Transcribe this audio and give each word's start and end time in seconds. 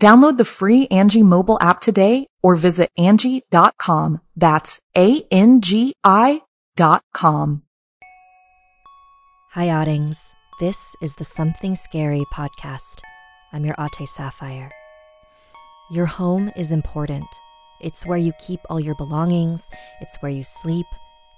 Download 0.00 0.36
the 0.36 0.44
free 0.44 0.86
Angi 0.88 1.22
mobile 1.22 1.58
app 1.60 1.80
today 1.80 2.26
or 2.42 2.56
visit 2.56 2.90
Angi.com. 2.98 4.20
That's 4.36 4.78
A-N-G-I 4.96 6.42
dot 6.76 7.02
com. 7.14 7.62
Hi, 9.52 9.70
Oddings. 9.70 10.34
This 10.60 10.94
is 11.00 11.14
the 11.14 11.24
Something 11.24 11.74
Scary 11.74 12.24
podcast. 12.32 13.00
I'm 13.54 13.64
your 13.64 13.74
Ate 13.78 14.06
Sapphire. 14.06 14.70
Your 15.90 16.04
home 16.04 16.50
is 16.56 16.72
important. 16.72 17.24
It's 17.80 18.04
where 18.04 18.18
you 18.18 18.32
keep 18.38 18.60
all 18.68 18.80
your 18.80 18.96
belongings, 18.96 19.70
it's 20.02 20.16
where 20.20 20.32
you 20.32 20.44
sleep, 20.44 20.86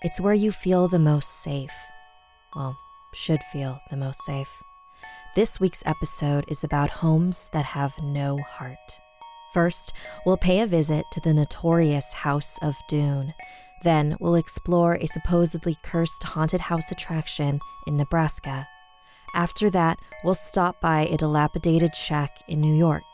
it's 0.02 0.20
where 0.20 0.34
you 0.34 0.50
feel 0.50 0.88
the 0.88 0.98
most 0.98 1.42
safe. 1.42 1.72
Well, 2.56 2.76
should 3.14 3.42
feel 3.52 3.78
the 3.90 3.96
most 3.96 4.20
safe. 4.24 4.50
This 5.34 5.60
week's 5.60 5.82
episode 5.84 6.46
is 6.48 6.64
about 6.64 6.90
homes 6.90 7.50
that 7.52 7.66
have 7.66 8.02
no 8.02 8.38
heart. 8.38 8.98
First, 9.52 9.92
we'll 10.24 10.38
pay 10.38 10.60
a 10.60 10.66
visit 10.66 11.04
to 11.12 11.20
the 11.20 11.34
notorious 11.34 12.12
House 12.12 12.58
of 12.62 12.74
Doon. 12.88 13.34
Then, 13.84 14.16
we'll 14.20 14.34
explore 14.34 14.94
a 14.94 15.06
supposedly 15.06 15.76
cursed 15.84 16.24
haunted 16.24 16.60
house 16.62 16.90
attraction 16.90 17.60
in 17.86 17.96
Nebraska. 17.96 18.66
After 19.34 19.70
that, 19.70 19.98
we'll 20.24 20.34
stop 20.34 20.80
by 20.80 21.02
a 21.02 21.18
dilapidated 21.18 21.94
shack 21.94 22.38
in 22.48 22.60
New 22.60 22.74
York. 22.74 23.04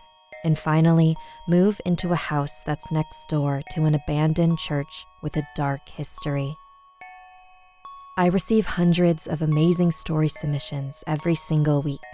And 0.44 0.58
finally, 0.58 1.16
move 1.48 1.80
into 1.84 2.12
a 2.12 2.16
house 2.16 2.62
that's 2.64 2.92
next 2.92 3.28
door 3.28 3.62
to 3.72 3.84
an 3.84 3.94
abandoned 3.94 4.58
church 4.58 5.04
with 5.20 5.36
a 5.36 5.46
dark 5.56 5.88
history. 5.88 6.56
I 8.16 8.26
receive 8.26 8.64
hundreds 8.64 9.26
of 9.26 9.42
amazing 9.42 9.90
story 9.90 10.28
submissions 10.28 11.02
every 11.04 11.34
single 11.34 11.82
week. 11.82 12.04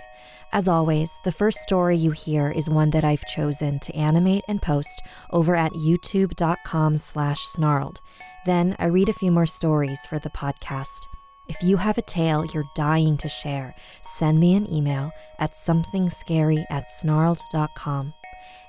As 0.50 0.66
always, 0.66 1.18
the 1.24 1.32
first 1.32 1.58
story 1.58 1.94
you 1.94 2.12
hear 2.12 2.50
is 2.50 2.70
one 2.70 2.88
that 2.90 3.04
I've 3.04 3.26
chosen 3.26 3.78
to 3.80 3.94
animate 3.94 4.42
and 4.48 4.62
post 4.62 5.02
over 5.30 5.54
at 5.54 5.74
youtube.com 5.74 6.96
slash 6.96 7.42
snarled. 7.42 8.00
Then 8.46 8.76
I 8.78 8.86
read 8.86 9.10
a 9.10 9.12
few 9.12 9.30
more 9.30 9.44
stories 9.44 10.00
for 10.06 10.18
the 10.18 10.30
podcast. 10.30 11.06
If 11.48 11.62
you 11.62 11.76
have 11.76 11.98
a 11.98 12.02
tale 12.02 12.46
you're 12.46 12.70
dying 12.74 13.18
to 13.18 13.28
share, 13.28 13.74
send 14.00 14.40
me 14.40 14.54
an 14.54 14.72
email 14.72 15.10
at 15.38 15.52
somethingscary 15.52 16.64
at 16.70 16.88
snarled.com. 16.88 18.14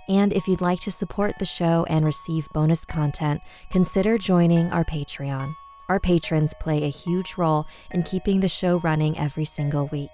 And 0.09 0.33
if 0.33 0.49
you'd 0.49 0.59
like 0.59 0.81
to 0.81 0.91
support 0.91 1.35
the 1.39 1.45
show 1.45 1.85
and 1.89 2.03
receive 2.03 2.49
bonus 2.53 2.83
content, 2.83 3.39
consider 3.69 4.17
joining 4.17 4.69
our 4.73 4.83
Patreon. 4.83 5.55
Our 5.91 5.99
patrons 5.99 6.53
play 6.53 6.85
a 6.85 6.87
huge 6.87 7.35
role 7.35 7.67
in 7.93 8.03
keeping 8.03 8.39
the 8.39 8.47
show 8.47 8.79
running 8.79 9.19
every 9.19 9.43
single 9.43 9.87
week. 9.87 10.09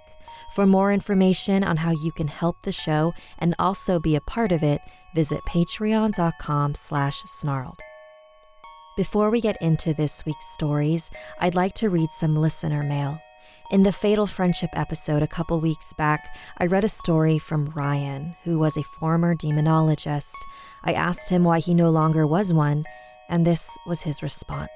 For 0.56 0.66
more 0.66 0.92
information 0.92 1.64
on 1.64 1.78
how 1.78 1.92
you 1.92 2.12
can 2.12 2.28
help 2.28 2.64
the 2.64 2.72
show 2.72 3.14
and 3.38 3.54
also 3.60 4.00
be 4.00 4.16
a 4.16 4.22
part 4.22 4.52
of 4.52 4.64
it, 4.64 4.82
visit 5.14 5.40
patreon.com 5.48 6.74
slash 6.74 7.22
snarled. 7.26 7.80
Before 8.96 9.30
we 9.30 9.40
get 9.40 9.62
into 9.62 9.94
this 9.94 10.26
week's 10.26 10.52
stories, 10.52 11.12
I'd 11.40 11.54
like 11.54 11.76
to 11.76 11.92
read 11.92 12.10
some 12.10 12.36
listener 12.36 12.82
mail. 12.82 13.20
In 13.70 13.84
the 13.84 13.92
Fatal 13.92 14.26
Friendship 14.26 14.72
episode 14.74 15.22
a 15.22 15.28
couple 15.28 15.60
weeks 15.60 15.94
back, 15.94 16.36
I 16.58 16.66
read 16.66 16.86
a 16.86 16.90
story 16.90 17.38
from 17.38 17.72
Ryan, 17.76 18.36
who 18.46 18.58
was 18.58 18.78
a 18.78 18.84
former 19.00 19.36
demonologist. 19.36 20.34
I 20.84 20.94
asked 20.94 21.30
him 21.30 21.44
why 21.44 21.60
he 21.60 21.76
no 21.76 21.92
longer 21.92 22.26
was 22.26 22.52
one, 22.52 22.84
and 23.30 23.46
this 23.46 23.78
was 23.86 24.02
his 24.02 24.24
response. 24.24 24.72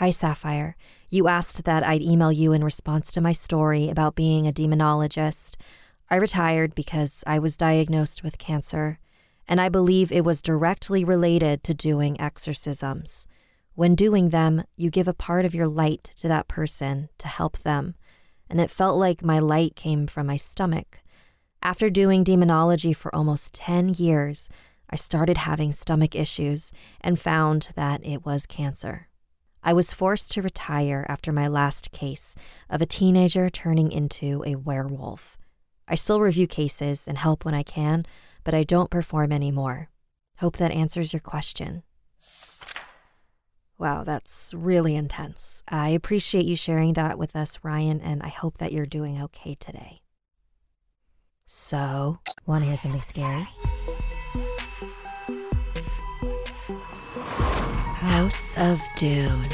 Hi, 0.00 0.08
Sapphire. 0.08 0.76
You 1.10 1.28
asked 1.28 1.64
that 1.64 1.86
I'd 1.86 2.00
email 2.00 2.32
you 2.32 2.54
in 2.54 2.64
response 2.64 3.12
to 3.12 3.20
my 3.20 3.32
story 3.32 3.90
about 3.90 4.14
being 4.14 4.46
a 4.46 4.50
demonologist. 4.50 5.56
I 6.08 6.16
retired 6.16 6.74
because 6.74 7.22
I 7.26 7.38
was 7.38 7.58
diagnosed 7.58 8.24
with 8.24 8.38
cancer, 8.38 8.98
and 9.46 9.60
I 9.60 9.68
believe 9.68 10.10
it 10.10 10.24
was 10.24 10.40
directly 10.40 11.04
related 11.04 11.62
to 11.64 11.74
doing 11.74 12.18
exorcisms. 12.18 13.26
When 13.74 13.94
doing 13.94 14.30
them, 14.30 14.64
you 14.74 14.88
give 14.88 15.06
a 15.06 15.12
part 15.12 15.44
of 15.44 15.54
your 15.54 15.68
light 15.68 16.04
to 16.16 16.28
that 16.28 16.48
person 16.48 17.10
to 17.18 17.28
help 17.28 17.58
them, 17.58 17.94
and 18.48 18.58
it 18.58 18.70
felt 18.70 18.98
like 18.98 19.22
my 19.22 19.38
light 19.38 19.76
came 19.76 20.06
from 20.06 20.28
my 20.28 20.36
stomach. 20.36 21.02
After 21.62 21.90
doing 21.90 22.24
demonology 22.24 22.94
for 22.94 23.14
almost 23.14 23.52
10 23.52 23.90
years, 23.98 24.48
I 24.88 24.96
started 24.96 25.36
having 25.36 25.72
stomach 25.72 26.16
issues 26.16 26.72
and 27.02 27.20
found 27.20 27.68
that 27.76 28.02
it 28.02 28.24
was 28.24 28.46
cancer. 28.46 29.09
I 29.62 29.72
was 29.72 29.92
forced 29.92 30.32
to 30.32 30.42
retire 30.42 31.04
after 31.08 31.32
my 31.32 31.46
last 31.46 31.90
case 31.92 32.34
of 32.68 32.80
a 32.80 32.86
teenager 32.86 33.50
turning 33.50 33.92
into 33.92 34.42
a 34.46 34.56
werewolf. 34.56 35.36
I 35.86 35.94
still 35.96 36.20
review 36.20 36.46
cases 36.46 37.06
and 37.06 37.18
help 37.18 37.44
when 37.44 37.54
I 37.54 37.62
can, 37.62 38.06
but 38.44 38.54
I 38.54 38.62
don't 38.62 38.90
perform 38.90 39.32
anymore. 39.32 39.90
Hope 40.38 40.56
that 40.56 40.70
answers 40.70 41.12
your 41.12 41.20
question. 41.20 41.82
Wow, 43.78 44.04
that's 44.04 44.52
really 44.54 44.94
intense. 44.94 45.62
I 45.68 45.88
appreciate 45.88 46.44
you 46.44 46.54
sharing 46.54 46.92
that 46.94 47.18
with 47.18 47.34
us, 47.34 47.58
Ryan, 47.62 48.00
and 48.00 48.22
I 48.22 48.28
hope 48.28 48.58
that 48.58 48.72
you're 48.72 48.86
doing 48.86 49.20
okay 49.22 49.54
today. 49.54 50.02
So, 51.46 52.18
want 52.46 52.62
to 52.62 52.68
hear 52.68 52.76
something 52.76 53.02
scary? 53.02 53.48
House 58.20 58.54
of 58.58 58.82
Doon. 58.96 59.48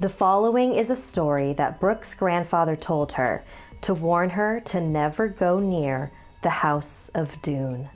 The 0.00 0.08
following 0.08 0.74
is 0.74 0.88
a 0.88 0.96
story 0.96 1.52
that 1.52 1.78
Brooke's 1.78 2.14
grandfather 2.14 2.74
told 2.74 3.12
her 3.12 3.44
to 3.82 3.92
warn 3.92 4.30
her 4.30 4.58
to 4.60 4.80
never 4.80 5.28
go 5.28 5.60
near 5.60 6.10
the 6.40 6.48
House 6.48 7.10
of 7.14 7.36
Doon. 7.42 7.90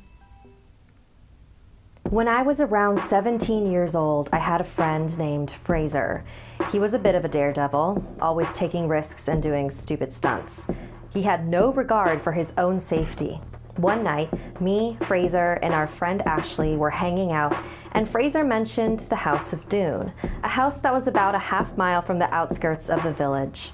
When 2.11 2.29
I 2.29 2.43
was 2.43 2.61
around 2.61 2.99
17 2.99 3.73
years 3.73 3.97
old, 3.97 4.29
I 4.35 4.39
had 4.39 4.61
a 4.61 4.65
friend 4.65 5.17
named 5.17 5.51
Fraser. 5.51 6.23
He 6.71 6.79
was 6.79 6.93
a 6.93 6.99
bit 6.99 7.15
of 7.15 7.25
a 7.25 7.29
daredevil, 7.29 8.19
always 8.21 8.51
taking 8.53 8.87
risks 8.87 9.29
and 9.29 9.43
doing 9.43 9.71
stupid 9.71 10.13
stunts. 10.13 10.67
He 11.11 11.23
had 11.23 11.49
no 11.49 11.73
regard 11.73 12.21
for 12.21 12.33
his 12.33 12.53
own 12.59 12.81
safety. 12.81 13.41
One 13.77 14.03
night, 14.03 14.31
me, 14.59 14.97
Fraser, 15.03 15.59
and 15.63 15.75
our 15.75 15.87
friend 15.87 16.23
Ashley 16.23 16.77
were 16.77 16.91
hanging 16.91 17.33
out, 17.33 17.55
and 17.93 18.09
Fraser 18.09 18.43
mentioned 18.43 19.01
the 19.01 19.17
House 19.17 19.53
of 19.53 19.69
Doon, 19.69 20.13
a 20.43 20.49
house 20.49 20.79
that 20.79 20.95
was 20.95 21.09
about 21.09 21.35
a 21.35 21.39
half 21.39 21.77
mile 21.77 22.01
from 22.01 22.19
the 22.19 22.33
outskirts 22.33 22.89
of 22.89 23.03
the 23.03 23.13
village. 23.13 23.73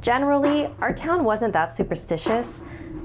Generally, 0.00 0.70
our 0.80 0.94
town 0.94 1.24
wasn't 1.24 1.52
that 1.54 1.72
superstitious, 1.72 2.62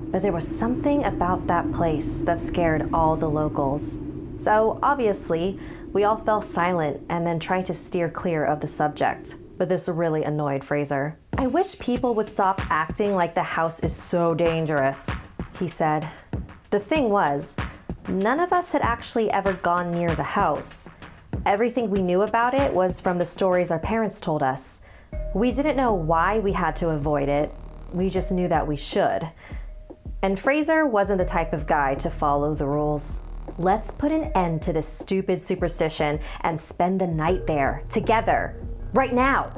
but 0.10 0.22
there 0.22 0.32
was 0.32 0.48
something 0.48 1.04
about 1.06 1.48
that 1.48 1.72
place 1.74 2.22
that 2.22 2.40
scared 2.40 2.88
all 2.94 3.16
the 3.16 3.30
locals. 3.30 4.00
So, 4.36 4.80
obviously, 4.84 5.58
we 5.92 6.04
all 6.04 6.18
fell 6.18 6.44
silent 6.44 7.02
and 7.10 7.26
then 7.26 7.40
tried 7.40 7.66
to 7.66 7.74
steer 7.74 8.10
clear 8.10 8.46
of 8.46 8.60
the 8.60 8.68
subject. 8.68 9.36
But 9.58 9.70
this 9.70 9.90
really 9.90 10.24
annoyed 10.24 10.64
Fraser. 10.64 11.18
I 11.36 11.48
wish 11.48 11.80
people 11.80 12.14
would 12.14 12.30
stop 12.30 12.62
acting 12.72 13.16
like 13.16 13.34
the 13.34 13.44
house 13.44 13.80
is 13.80 13.96
so 13.96 14.36
dangerous, 14.36 15.10
he 15.60 15.68
said. 15.68 16.08
The 16.70 16.80
thing 16.80 17.10
was, 17.10 17.56
none 18.08 18.40
of 18.40 18.54
us 18.54 18.72
had 18.72 18.82
actually 18.82 19.32
ever 19.32 19.54
gone 19.54 19.92
near 19.92 20.14
the 20.16 20.24
house. 20.24 20.90
Everything 21.46 21.90
we 21.90 22.02
knew 22.02 22.24
about 22.24 22.54
it 22.54 22.74
was 22.74 23.00
from 23.00 23.18
the 23.18 23.26
stories 23.26 23.72
our 23.72 23.80
parents 23.80 24.20
told 24.20 24.44
us. 24.44 24.82
We 25.34 25.52
didn't 25.52 25.78
know 25.78 25.94
why 25.94 26.40
we 26.40 26.52
had 26.52 26.76
to 26.78 26.90
avoid 26.90 27.30
it, 27.30 27.54
we 27.94 28.10
just 28.10 28.32
knew 28.32 28.48
that 28.48 28.68
we 28.68 28.76
should. 28.76 29.30
And 30.22 30.40
Fraser 30.40 30.86
wasn't 30.86 31.20
the 31.20 31.26
type 31.26 31.54
of 31.54 31.68
guy 31.68 31.96
to 31.96 32.10
follow 32.10 32.54
the 32.54 32.66
rules. 32.66 33.20
Let's 33.58 33.92
put 33.92 34.12
an 34.12 34.32
end 34.36 34.62
to 34.64 34.74
this 34.74 34.88
stupid 34.88 35.40
superstition 35.40 36.20
and 36.42 36.60
spend 36.60 37.00
the 37.00 37.08
night 37.08 37.48
there, 37.48 37.84
together, 37.88 38.56
right 38.94 39.14
now. 39.14 39.52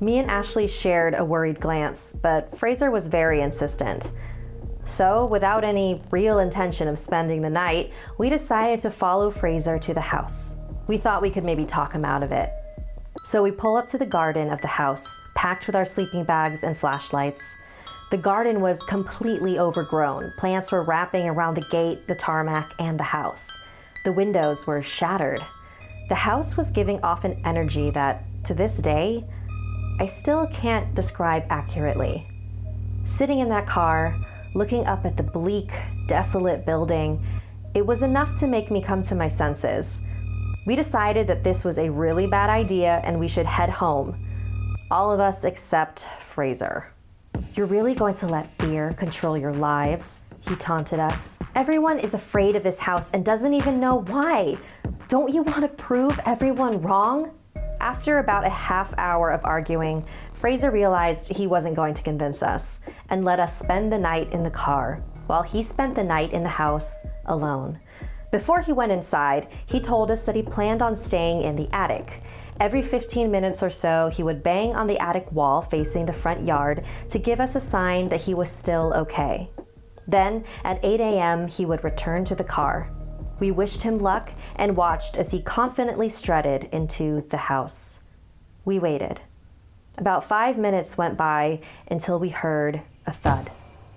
Me 0.00 0.18
and 0.18 0.30
Ashley 0.30 0.66
shared 0.66 1.14
a 1.14 1.24
worried 1.24 1.60
glance, 1.60 2.14
but 2.20 2.56
Fraser 2.56 2.90
was 2.90 3.06
very 3.06 3.40
insistent. 3.40 4.10
So, 4.90 5.24
without 5.26 5.62
any 5.62 6.02
real 6.10 6.40
intention 6.40 6.88
of 6.88 6.98
spending 6.98 7.40
the 7.40 7.48
night, 7.48 7.92
we 8.18 8.28
decided 8.28 8.80
to 8.80 8.90
follow 8.90 9.30
Fraser 9.30 9.78
to 9.78 9.94
the 9.94 10.00
house. 10.00 10.56
We 10.88 10.96
thought 10.98 11.22
we 11.22 11.30
could 11.30 11.44
maybe 11.44 11.64
talk 11.64 11.92
him 11.92 12.04
out 12.04 12.24
of 12.24 12.32
it. 12.32 12.50
So, 13.22 13.40
we 13.40 13.52
pull 13.52 13.76
up 13.76 13.86
to 13.86 13.98
the 13.98 14.04
garden 14.04 14.50
of 14.50 14.60
the 14.62 14.66
house, 14.66 15.16
packed 15.36 15.68
with 15.68 15.76
our 15.76 15.84
sleeping 15.84 16.24
bags 16.24 16.64
and 16.64 16.76
flashlights. 16.76 17.56
The 18.10 18.18
garden 18.18 18.60
was 18.60 18.82
completely 18.82 19.60
overgrown. 19.60 20.32
Plants 20.38 20.72
were 20.72 20.82
wrapping 20.82 21.28
around 21.28 21.54
the 21.54 21.68
gate, 21.70 22.08
the 22.08 22.16
tarmac, 22.16 22.72
and 22.80 22.98
the 22.98 23.04
house. 23.04 23.48
The 24.04 24.12
windows 24.12 24.66
were 24.66 24.82
shattered. 24.82 25.46
The 26.08 26.16
house 26.16 26.56
was 26.56 26.72
giving 26.72 27.00
off 27.04 27.22
an 27.22 27.40
energy 27.44 27.90
that, 27.90 28.24
to 28.46 28.54
this 28.54 28.78
day, 28.78 29.22
I 30.00 30.06
still 30.06 30.48
can't 30.48 30.92
describe 30.96 31.44
accurately. 31.48 32.26
Sitting 33.04 33.38
in 33.38 33.48
that 33.50 33.68
car, 33.68 34.16
looking 34.54 34.86
up 34.86 35.04
at 35.04 35.16
the 35.16 35.22
bleak, 35.22 35.70
desolate 36.06 36.66
building, 36.66 37.22
it 37.74 37.86
was 37.86 38.02
enough 38.02 38.34
to 38.36 38.46
make 38.46 38.70
me 38.70 38.82
come 38.82 39.02
to 39.02 39.14
my 39.14 39.28
senses. 39.28 40.00
We 40.66 40.76
decided 40.76 41.26
that 41.28 41.44
this 41.44 41.64
was 41.64 41.78
a 41.78 41.90
really 41.90 42.26
bad 42.26 42.50
idea 42.50 43.00
and 43.04 43.18
we 43.18 43.28
should 43.28 43.46
head 43.46 43.70
home. 43.70 44.26
All 44.90 45.12
of 45.12 45.20
us 45.20 45.44
except 45.44 46.06
Fraser. 46.18 46.92
You're 47.54 47.66
really 47.66 47.94
going 47.94 48.14
to 48.14 48.26
let 48.26 48.50
fear 48.60 48.92
control 48.94 49.38
your 49.38 49.52
lives? 49.54 50.18
He 50.40 50.56
taunted 50.56 50.98
us. 50.98 51.38
Everyone 51.54 51.98
is 51.98 52.14
afraid 52.14 52.56
of 52.56 52.62
this 52.62 52.78
house 52.78 53.10
and 53.12 53.24
doesn't 53.24 53.54
even 53.54 53.78
know 53.78 53.96
why. 53.96 54.58
Don't 55.08 55.32
you 55.32 55.42
want 55.42 55.62
to 55.62 55.68
prove 55.68 56.18
everyone 56.24 56.80
wrong? 56.82 57.32
After 57.80 58.18
about 58.18 58.46
a 58.46 58.50
half 58.50 58.92
hour 58.98 59.30
of 59.30 59.44
arguing, 59.44 60.04
Fraser 60.34 60.70
realized 60.70 61.34
he 61.34 61.46
wasn't 61.46 61.76
going 61.76 61.94
to 61.94 62.02
convince 62.02 62.42
us 62.42 62.80
and 63.08 63.24
let 63.24 63.40
us 63.40 63.58
spend 63.58 63.90
the 63.90 63.98
night 63.98 64.32
in 64.32 64.42
the 64.42 64.50
car, 64.50 65.02
while 65.26 65.42
he 65.42 65.62
spent 65.62 65.94
the 65.94 66.04
night 66.04 66.32
in 66.32 66.42
the 66.42 66.48
house 66.50 67.06
alone. 67.24 67.80
Before 68.30 68.60
he 68.60 68.72
went 68.72 68.92
inside, 68.92 69.48
he 69.64 69.80
told 69.80 70.10
us 70.10 70.24
that 70.24 70.36
he 70.36 70.42
planned 70.42 70.82
on 70.82 70.94
staying 70.94 71.42
in 71.42 71.56
the 71.56 71.68
attic. 71.72 72.22
Every 72.60 72.82
15 72.82 73.30
minutes 73.30 73.62
or 73.62 73.70
so, 73.70 74.10
he 74.12 74.22
would 74.22 74.42
bang 74.42 74.76
on 74.76 74.86
the 74.86 74.98
attic 74.98 75.32
wall 75.32 75.62
facing 75.62 76.04
the 76.04 76.12
front 76.12 76.44
yard 76.44 76.84
to 77.08 77.18
give 77.18 77.40
us 77.40 77.56
a 77.56 77.60
sign 77.60 78.10
that 78.10 78.20
he 78.20 78.34
was 78.34 78.50
still 78.50 78.92
okay. 78.94 79.50
Then, 80.06 80.44
at 80.64 80.84
8 80.84 81.00
a.m., 81.00 81.48
he 81.48 81.64
would 81.64 81.82
return 81.82 82.24
to 82.26 82.34
the 82.34 82.44
car. 82.44 82.92
We 83.40 83.50
wished 83.50 83.82
him 83.82 83.98
luck 83.98 84.32
and 84.54 84.76
watched 84.76 85.16
as 85.16 85.30
he 85.30 85.42
confidently 85.42 86.08
strutted 86.08 86.64
into 86.72 87.22
the 87.22 87.38
house. 87.38 88.00
We 88.64 88.78
waited. 88.78 89.22
About 89.98 90.22
five 90.24 90.56
minutes 90.56 90.96
went 90.96 91.16
by 91.16 91.60
until 91.90 92.18
we 92.18 92.28
heard 92.28 92.82
a 93.06 93.12
thud 93.12 93.50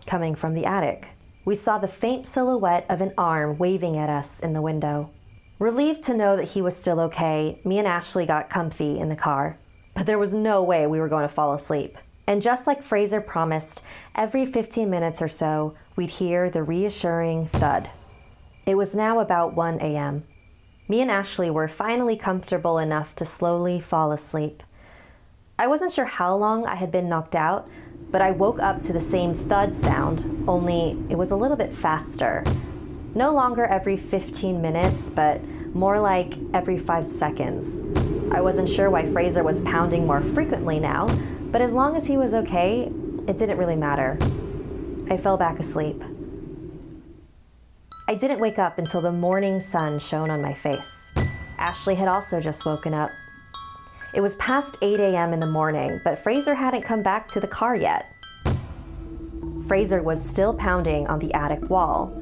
coming 0.05 0.33
from 0.33 0.53
the 0.53 0.65
attic. 0.65 1.09
We 1.45 1.55
saw 1.55 1.77
the 1.77 1.87
faint 1.87 2.25
silhouette 2.25 2.85
of 2.89 3.01
an 3.01 3.13
arm 3.17 3.57
waving 3.57 3.97
at 3.97 4.09
us 4.09 4.39
in 4.39 4.53
the 4.53 4.61
window. 4.61 5.11
Relieved 5.59 6.03
to 6.03 6.13
know 6.13 6.35
that 6.37 6.49
he 6.49 6.61
was 6.61 6.75
still 6.75 6.99
okay, 7.01 7.59
me 7.63 7.77
and 7.77 7.87
Ashley 7.87 8.25
got 8.25 8.49
comfy 8.49 8.97
in 8.97 9.09
the 9.09 9.15
car. 9.15 9.57
But 9.93 10.05
there 10.05 10.19
was 10.19 10.33
no 10.33 10.63
way 10.63 10.87
we 10.87 10.99
were 10.99 11.09
going 11.09 11.27
to 11.27 11.33
fall 11.33 11.53
asleep. 11.53 11.97
And 12.25 12.41
just 12.41 12.65
like 12.65 12.81
Fraser 12.81 13.21
promised, 13.21 13.81
every 14.15 14.45
15 14.45 14.89
minutes 14.89 15.21
or 15.21 15.27
so, 15.27 15.75
we'd 15.95 16.09
hear 16.09 16.49
the 16.49 16.63
reassuring 16.63 17.47
thud. 17.47 17.89
It 18.65 18.77
was 18.77 18.95
now 18.95 19.19
about 19.19 19.56
1 19.56 19.80
a.m. 19.81 20.24
Me 20.88 21.01
and 21.01 21.12
Ashley 21.12 21.50
were 21.50 21.68
finally 21.68 22.15
comfortable 22.15 22.77
enough 22.77 23.13
to 23.15 23.25
slowly 23.25 23.81
fall 23.81 24.13
asleep. 24.13 24.63
I 25.60 25.68
wasn't 25.68 25.92
sure 25.92 26.06
how 26.06 26.33
long 26.36 26.65
I 26.65 26.75
had 26.75 26.89
been 26.89 27.10
knocked 27.10 27.36
out, 27.36 27.69
but 28.10 28.21
I 28.21 28.31
woke 28.31 28.62
up 28.62 28.81
to 28.83 28.94
the 28.94 29.01
same 29.01 29.33
thud 29.33 29.74
sound, 29.74 30.45
only 30.48 30.98
it 31.10 31.18
was 31.18 31.31
a 31.31 31.36
little 31.36 31.57
bit 31.57 31.74
faster. 31.74 32.42
No 33.13 33.33
longer 33.33 33.65
every 33.65 33.98
15 33.98 34.62
minutes, 34.62 35.10
but 35.10 35.44
more 35.75 36.00
like 36.00 36.36
every 36.54 36.77
five 36.77 37.06
seconds. 37.06 37.81
I 38.31 38.39
wasn't 38.39 38.69
sure 38.69 38.89
why 38.89 39.06
Fraser 39.06 39.44
was 39.44 39.62
pounding 39.63 40.07
more 40.07 40.21
frequently 40.21 40.80
now, 40.80 41.07
but 41.51 41.62
as 41.62 41.74
long 41.74 41.98
as 41.98 42.06
he 42.06 42.15
was 42.15 42.33
okay, 42.33 42.89
it 43.27 43.38
didn't 43.38 43.57
really 43.57 43.75
matter. 43.75 44.18
I 45.10 45.18
fell 45.18 45.36
back 45.36 45.60
asleep. 45.60 46.01
I 48.05 48.15
didn't 48.15 48.39
wake 48.39 48.59
up 48.59 48.79
until 48.79 49.00
the 49.00 49.13
morning 49.13 49.61
sun 49.61 49.97
shone 49.97 50.29
on 50.29 50.41
my 50.41 50.53
face. 50.53 51.13
Ashley 51.57 51.95
had 51.95 52.09
also 52.09 52.41
just 52.41 52.65
woken 52.65 52.94
up. 52.94 53.09
It 54.13 54.19
was 54.19 54.35
past 54.35 54.77
8 54.81 55.00
a.m. 55.00 55.31
in 55.31 55.39
the 55.39 55.47
morning, 55.47 56.01
but 56.03 56.19
Fraser 56.19 56.53
hadn't 56.53 56.81
come 56.81 57.01
back 57.01 57.29
to 57.29 57.39
the 57.39 57.47
car 57.47 57.77
yet. 57.77 58.13
Fraser 59.67 60.03
was 60.03 60.23
still 60.23 60.53
pounding 60.53 61.07
on 61.07 61.19
the 61.19 61.33
attic 61.33 61.69
wall. 61.69 62.21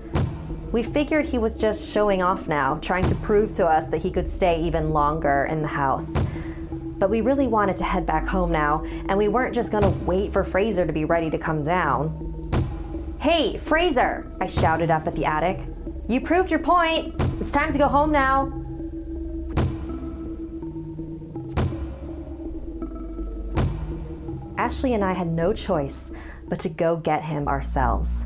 We 0.72 0.84
figured 0.84 1.26
he 1.26 1.40
was 1.40 1.58
just 1.58 1.92
showing 1.92 2.22
off 2.22 2.48
now, 2.48 2.78
trying 2.78 3.08
to 3.10 3.16
prove 3.16 3.52
to 3.54 3.66
us 3.66 3.88
that 3.88 4.04
he 4.04 4.12
could 4.12 4.30
stay 4.30 4.62
even 4.62 4.92
longer 4.92 5.48
in 5.50 5.64
the 5.64 5.68
house. 5.68 6.16
But 7.00 7.10
we 7.10 7.22
really 7.22 7.48
wanted 7.48 7.76
to 7.78 7.84
head 7.84 8.06
back 8.06 8.28
home 8.28 8.52
now, 8.52 8.86
and 9.10 9.18
we 9.18 9.30
weren't 9.30 9.56
just 9.56 9.72
gonna 9.72 9.90
wait 10.06 10.32
for 10.32 10.44
Fraser 10.44 10.86
to 10.86 10.94
be 10.94 11.06
ready 11.06 11.32
to 11.32 11.40
come 11.40 11.64
down. 11.64 12.51
Hey, 13.22 13.56
Fraser! 13.56 14.26
I 14.42 14.48
shouted 14.48 14.90
up 14.90 15.06
at 15.06 15.14
the 15.14 15.26
attic. 15.26 15.60
You 16.10 16.22
proved 16.22 16.50
your 16.50 16.60
point! 16.60 17.14
It's 17.40 17.52
time 17.52 17.72
to 17.72 17.78
go 17.78 17.88
home 17.88 18.12
now! 18.12 18.48
Ashley 24.58 24.96
and 24.96 25.04
I 25.04 25.14
had 25.14 25.28
no 25.28 25.54
choice 25.54 26.12
but 26.50 26.58
to 26.62 26.70
go 26.70 26.96
get 26.96 27.24
him 27.24 27.48
ourselves. 27.48 28.26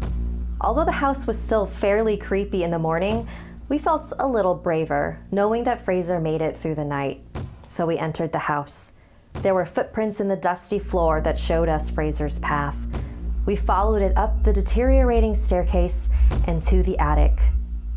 Although 0.61 0.85
the 0.85 0.93
house 0.93 1.27
was 1.27 1.37
still 1.37 1.65
fairly 1.65 2.15
creepy 2.15 2.63
in 2.63 2.71
the 2.71 2.79
morning, 2.79 3.27
we 3.67 3.77
felt 3.77 4.13
a 4.19 4.25
little 4.25 4.55
braver, 4.55 5.19
knowing 5.29 5.65
that 5.65 5.83
Fraser 5.83 6.21
made 6.21 6.41
it 6.41 6.55
through 6.55 6.75
the 6.75 6.85
night. 6.85 7.19
So 7.67 7.85
we 7.85 7.97
entered 7.97 8.31
the 8.31 8.39
house. 8.39 8.93
There 9.33 9.55
were 9.55 9.65
footprints 9.65 10.21
in 10.21 10.29
the 10.29 10.37
dusty 10.37 10.79
floor 10.79 11.19
that 11.19 11.37
showed 11.37 11.67
us 11.67 11.89
Fraser's 11.89 12.39
path. 12.39 12.87
We 13.45 13.55
followed 13.55 14.01
it 14.01 14.17
up 14.17 14.43
the 14.43 14.53
deteriorating 14.53 15.35
staircase 15.35 16.09
and 16.47 16.61
to 16.63 16.83
the 16.83 16.97
attic, 16.97 17.39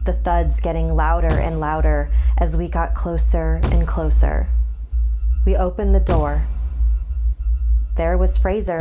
the 0.04 0.12
thuds 0.12 0.60
getting 0.60 0.94
louder 0.94 1.38
and 1.38 1.60
louder 1.60 2.10
as 2.38 2.56
we 2.56 2.68
got 2.68 2.94
closer 2.94 3.60
and 3.64 3.86
closer. 3.86 4.48
We 5.46 5.56
opened 5.56 5.94
the 5.94 6.00
door. 6.00 6.46
There 7.96 8.18
was 8.18 8.36
Fraser, 8.36 8.80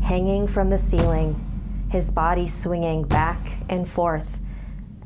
hanging 0.00 0.46
from 0.46 0.70
the 0.70 0.78
ceiling 0.78 1.44
his 1.90 2.10
body 2.10 2.46
swinging 2.46 3.02
back 3.02 3.38
and 3.68 3.88
forth, 3.88 4.38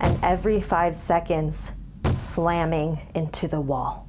and 0.00 0.18
every 0.22 0.60
five 0.60 0.94
seconds, 0.94 1.70
slamming 2.16 3.00
into 3.14 3.46
the 3.46 3.60
wall. 3.60 4.08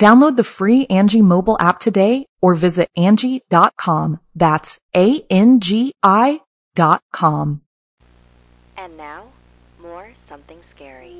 Download 0.00 0.34
the 0.34 0.44
free 0.44 0.86
Angi 0.86 1.22
mobile 1.22 1.58
app 1.60 1.78
today 1.78 2.24
or 2.40 2.54
visit 2.54 2.88
Angi.com. 2.96 4.18
That's 4.34 4.78
A-N-G-I 4.96 6.40
dot 6.74 7.02
com. 7.12 7.60
And 8.78 8.96
now, 8.96 9.24
more 9.82 10.08
something 10.26 10.58
scary. 10.74 11.18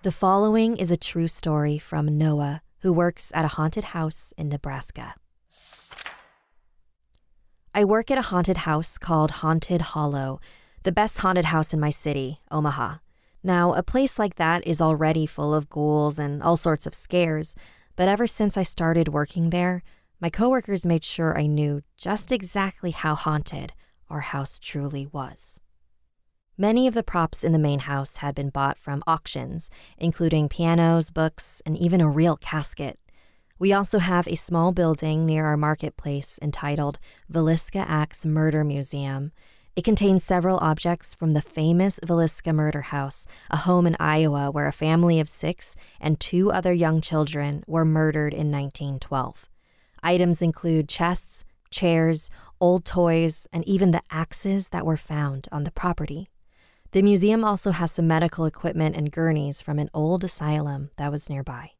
The 0.00 0.12
following 0.12 0.78
is 0.78 0.90
a 0.90 0.96
true 0.96 1.28
story 1.28 1.76
from 1.76 2.16
Noah, 2.16 2.62
who 2.80 2.90
works 2.94 3.30
at 3.34 3.44
a 3.44 3.48
haunted 3.48 3.84
house 3.84 4.32
in 4.38 4.48
Nebraska. 4.48 5.12
I 7.74 7.84
work 7.84 8.10
at 8.10 8.16
a 8.16 8.28
haunted 8.32 8.56
house 8.56 8.96
called 8.96 9.42
Haunted 9.42 9.82
Hollow, 9.92 10.40
the 10.84 10.92
best 10.92 11.18
haunted 11.18 11.44
house 11.44 11.74
in 11.74 11.80
my 11.80 11.90
city, 11.90 12.40
Omaha. 12.50 13.03
Now, 13.46 13.74
a 13.74 13.82
place 13.82 14.18
like 14.18 14.36
that 14.36 14.66
is 14.66 14.80
already 14.80 15.26
full 15.26 15.54
of 15.54 15.68
ghouls 15.68 16.18
and 16.18 16.42
all 16.42 16.56
sorts 16.56 16.86
of 16.86 16.94
scares, 16.94 17.54
but 17.94 18.08
ever 18.08 18.26
since 18.26 18.56
I 18.56 18.62
started 18.62 19.08
working 19.08 19.50
there, 19.50 19.82
my 20.18 20.30
coworkers 20.30 20.86
made 20.86 21.04
sure 21.04 21.38
I 21.38 21.46
knew 21.46 21.82
just 21.98 22.32
exactly 22.32 22.92
how 22.92 23.14
haunted 23.14 23.74
our 24.08 24.20
house 24.20 24.58
truly 24.58 25.06
was. 25.06 25.60
Many 26.56 26.86
of 26.86 26.94
the 26.94 27.02
props 27.02 27.44
in 27.44 27.52
the 27.52 27.58
main 27.58 27.80
house 27.80 28.16
had 28.16 28.34
been 28.34 28.48
bought 28.48 28.78
from 28.78 29.02
auctions, 29.06 29.68
including 29.98 30.48
pianos, 30.48 31.10
books, 31.10 31.60
and 31.66 31.76
even 31.76 32.00
a 32.00 32.08
real 32.08 32.36
casket. 32.38 32.98
We 33.58 33.74
also 33.74 33.98
have 33.98 34.26
a 34.26 34.36
small 34.36 34.72
building 34.72 35.26
near 35.26 35.44
our 35.44 35.58
marketplace 35.58 36.38
entitled 36.40 36.98
Villisca 37.30 37.84
Axe 37.86 38.24
Murder 38.24 38.64
Museum. 38.64 39.32
It 39.76 39.82
contains 39.82 40.22
several 40.22 40.58
objects 40.58 41.14
from 41.14 41.32
the 41.32 41.42
famous 41.42 41.98
Villisca 42.06 42.54
Murder 42.54 42.82
House, 42.82 43.26
a 43.50 43.56
home 43.56 43.88
in 43.88 43.96
Iowa 43.98 44.48
where 44.52 44.68
a 44.68 44.72
family 44.72 45.18
of 45.18 45.28
six 45.28 45.74
and 46.00 46.20
two 46.20 46.52
other 46.52 46.72
young 46.72 47.00
children 47.00 47.64
were 47.66 47.84
murdered 47.84 48.32
in 48.32 48.52
1912. 48.52 49.50
Items 50.00 50.40
include 50.40 50.88
chests, 50.88 51.44
chairs, 51.70 52.30
old 52.60 52.84
toys, 52.84 53.48
and 53.52 53.66
even 53.66 53.90
the 53.90 54.02
axes 54.12 54.68
that 54.68 54.86
were 54.86 54.96
found 54.96 55.48
on 55.50 55.64
the 55.64 55.72
property. 55.72 56.28
The 56.92 57.02
museum 57.02 57.44
also 57.44 57.72
has 57.72 57.90
some 57.90 58.06
medical 58.06 58.44
equipment 58.44 58.94
and 58.94 59.10
gurneys 59.10 59.60
from 59.60 59.80
an 59.80 59.90
old 59.92 60.22
asylum 60.22 60.90
that 60.98 61.10
was 61.10 61.28
nearby. 61.28 61.72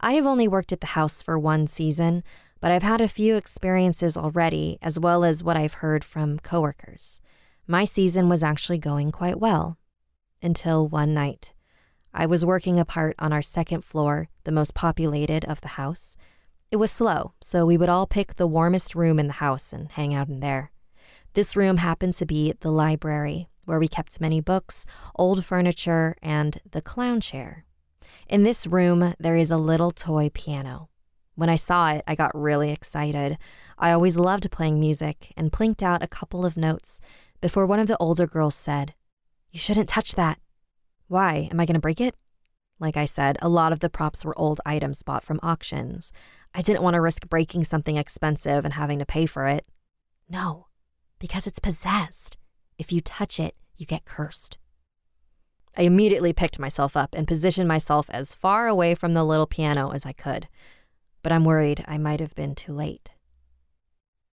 I 0.00 0.12
have 0.12 0.26
only 0.26 0.46
worked 0.46 0.70
at 0.70 0.80
the 0.80 0.88
house 0.88 1.22
for 1.22 1.36
one 1.36 1.66
season, 1.66 2.22
but 2.60 2.70
I've 2.70 2.82
had 2.82 3.00
a 3.00 3.08
few 3.08 3.36
experiences 3.36 4.16
already, 4.16 4.78
as 4.82 4.98
well 4.98 5.24
as 5.24 5.42
what 5.42 5.56
I've 5.56 5.74
heard 5.74 6.04
from 6.04 6.38
coworkers. 6.38 7.20
My 7.66 7.84
season 7.84 8.28
was 8.28 8.42
actually 8.42 8.78
going 8.78 9.12
quite 9.12 9.38
well. 9.38 9.78
Until 10.42 10.88
one 10.88 11.14
night. 11.14 11.52
I 12.14 12.26
was 12.26 12.44
working 12.44 12.78
a 12.78 12.84
part 12.84 13.14
on 13.18 13.32
our 13.32 13.42
second 13.42 13.84
floor, 13.84 14.28
the 14.44 14.52
most 14.52 14.74
populated 14.74 15.44
of 15.44 15.60
the 15.60 15.68
house, 15.68 16.16
it 16.70 16.76
was 16.76 16.90
slow, 16.90 17.32
so 17.40 17.64
we 17.64 17.78
would 17.78 17.88
all 17.88 18.06
pick 18.06 18.34
the 18.34 18.46
warmest 18.46 18.94
room 18.94 19.18
in 19.18 19.26
the 19.26 19.34
house 19.34 19.72
and 19.72 19.90
hang 19.90 20.12
out 20.12 20.28
in 20.28 20.40
there. 20.40 20.70
This 21.32 21.56
room 21.56 21.78
happened 21.78 22.12
to 22.14 22.26
be 22.26 22.52
the 22.60 22.70
library, 22.70 23.48
where 23.64 23.78
we 23.78 23.88
kept 23.88 24.20
many 24.20 24.42
books, 24.42 24.84
old 25.16 25.46
furniture, 25.46 26.14
and 26.20 26.60
the 26.70 26.82
clown 26.82 27.22
chair. 27.22 27.64
In 28.28 28.42
this 28.42 28.66
room, 28.66 29.14
there 29.18 29.36
is 29.36 29.50
a 29.50 29.56
little 29.56 29.92
toy 29.92 30.30
piano. 30.32 30.90
When 31.38 31.48
I 31.48 31.54
saw 31.54 31.92
it, 31.92 32.02
I 32.04 32.16
got 32.16 32.36
really 32.36 32.70
excited. 32.70 33.38
I 33.78 33.92
always 33.92 34.16
loved 34.16 34.50
playing 34.50 34.80
music 34.80 35.32
and 35.36 35.52
plinked 35.52 35.84
out 35.84 36.02
a 36.02 36.08
couple 36.08 36.44
of 36.44 36.56
notes 36.56 37.00
before 37.40 37.64
one 37.64 37.78
of 37.78 37.86
the 37.86 37.96
older 37.98 38.26
girls 38.26 38.56
said, 38.56 38.92
You 39.52 39.60
shouldn't 39.60 39.88
touch 39.88 40.16
that. 40.16 40.40
Why? 41.06 41.48
Am 41.52 41.60
I 41.60 41.64
going 41.64 41.74
to 41.74 41.80
break 41.80 42.00
it? 42.00 42.16
Like 42.80 42.96
I 42.96 43.04
said, 43.04 43.38
a 43.40 43.48
lot 43.48 43.72
of 43.72 43.78
the 43.78 43.88
props 43.88 44.24
were 44.24 44.36
old 44.36 44.60
items 44.66 45.04
bought 45.04 45.22
from 45.22 45.38
auctions. 45.40 46.10
I 46.56 46.60
didn't 46.60 46.82
want 46.82 46.94
to 46.94 47.00
risk 47.00 47.28
breaking 47.28 47.62
something 47.62 47.96
expensive 47.96 48.64
and 48.64 48.74
having 48.74 48.98
to 48.98 49.06
pay 49.06 49.24
for 49.24 49.46
it. 49.46 49.64
No, 50.28 50.66
because 51.20 51.46
it's 51.46 51.60
possessed. 51.60 52.36
If 52.78 52.90
you 52.90 53.00
touch 53.00 53.38
it, 53.38 53.54
you 53.76 53.86
get 53.86 54.04
cursed. 54.04 54.58
I 55.76 55.82
immediately 55.82 56.32
picked 56.32 56.58
myself 56.58 56.96
up 56.96 57.14
and 57.14 57.28
positioned 57.28 57.68
myself 57.68 58.10
as 58.10 58.34
far 58.34 58.66
away 58.66 58.96
from 58.96 59.12
the 59.12 59.22
little 59.22 59.46
piano 59.46 59.90
as 59.90 60.04
I 60.04 60.12
could, 60.12 60.48
but 61.22 61.32
I'm 61.32 61.44
worried 61.44 61.84
I 61.86 61.98
might 61.98 62.20
have 62.20 62.34
been 62.34 62.54
too 62.54 62.72
late. 62.72 63.10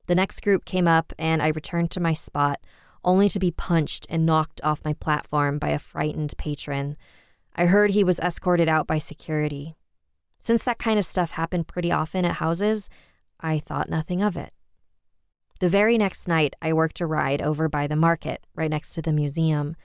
The 0.08 0.15
next 0.15 0.42
group 0.42 0.65
came 0.65 0.88
up 0.88 1.13
and 1.18 1.42
I 1.42 1.48
returned 1.48 1.92
to 1.92 2.00
my 2.00 2.13
spot, 2.13 2.60
only 3.04 3.30
to 3.30 3.39
be 3.39 3.51
punched 3.51 4.06
and 4.10 4.25
knocked 4.25 4.62
off 4.63 4.86
my 4.86 4.94
platform 4.94 5.60
by 5.60 5.70
a 5.70 5.80
frightened 5.80 6.34
patron. 6.38 6.98
I 7.56 7.65
heard 7.65 7.92
he 7.92 8.04
was 8.04 8.20
escorted 8.20 8.68
out 8.68 8.88
by 8.88 8.98
security, 8.98 9.75
since 10.46 10.63
that 10.65 10.77
kind 10.77 11.00
of 11.00 11.06
stuff 11.06 11.32
happened 11.32 11.68
pretty 11.68 11.92
often 11.92 12.24
at 12.24 12.34
houses, 12.34 12.88
I 13.39 13.58
thought 13.58 13.89
nothing 13.89 14.22
of 14.22 14.38
it. 14.38 14.54
The 15.60 15.68
very 15.68 15.98
next 15.98 16.27
night, 16.27 16.56
I 16.62 16.72
worked 16.72 17.01
a 17.01 17.08
ride 17.08 17.42
over 17.42 17.68
by 17.68 17.88
the 17.88 17.96
market, 17.96 18.46
right 18.54 18.70
next 18.70 18.94
to 18.94 19.01
the 19.01 19.12
museum. 19.12 19.75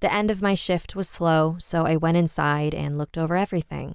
The 0.00 0.10
end 0.10 0.30
of 0.30 0.40
my 0.40 0.54
shift 0.54 0.96
was 0.96 1.06
slow, 1.06 1.56
so 1.58 1.82
I 1.82 1.96
went 1.96 2.16
inside 2.16 2.74
and 2.74 2.96
looked 2.96 3.18
over 3.18 3.36
everything. 3.36 3.94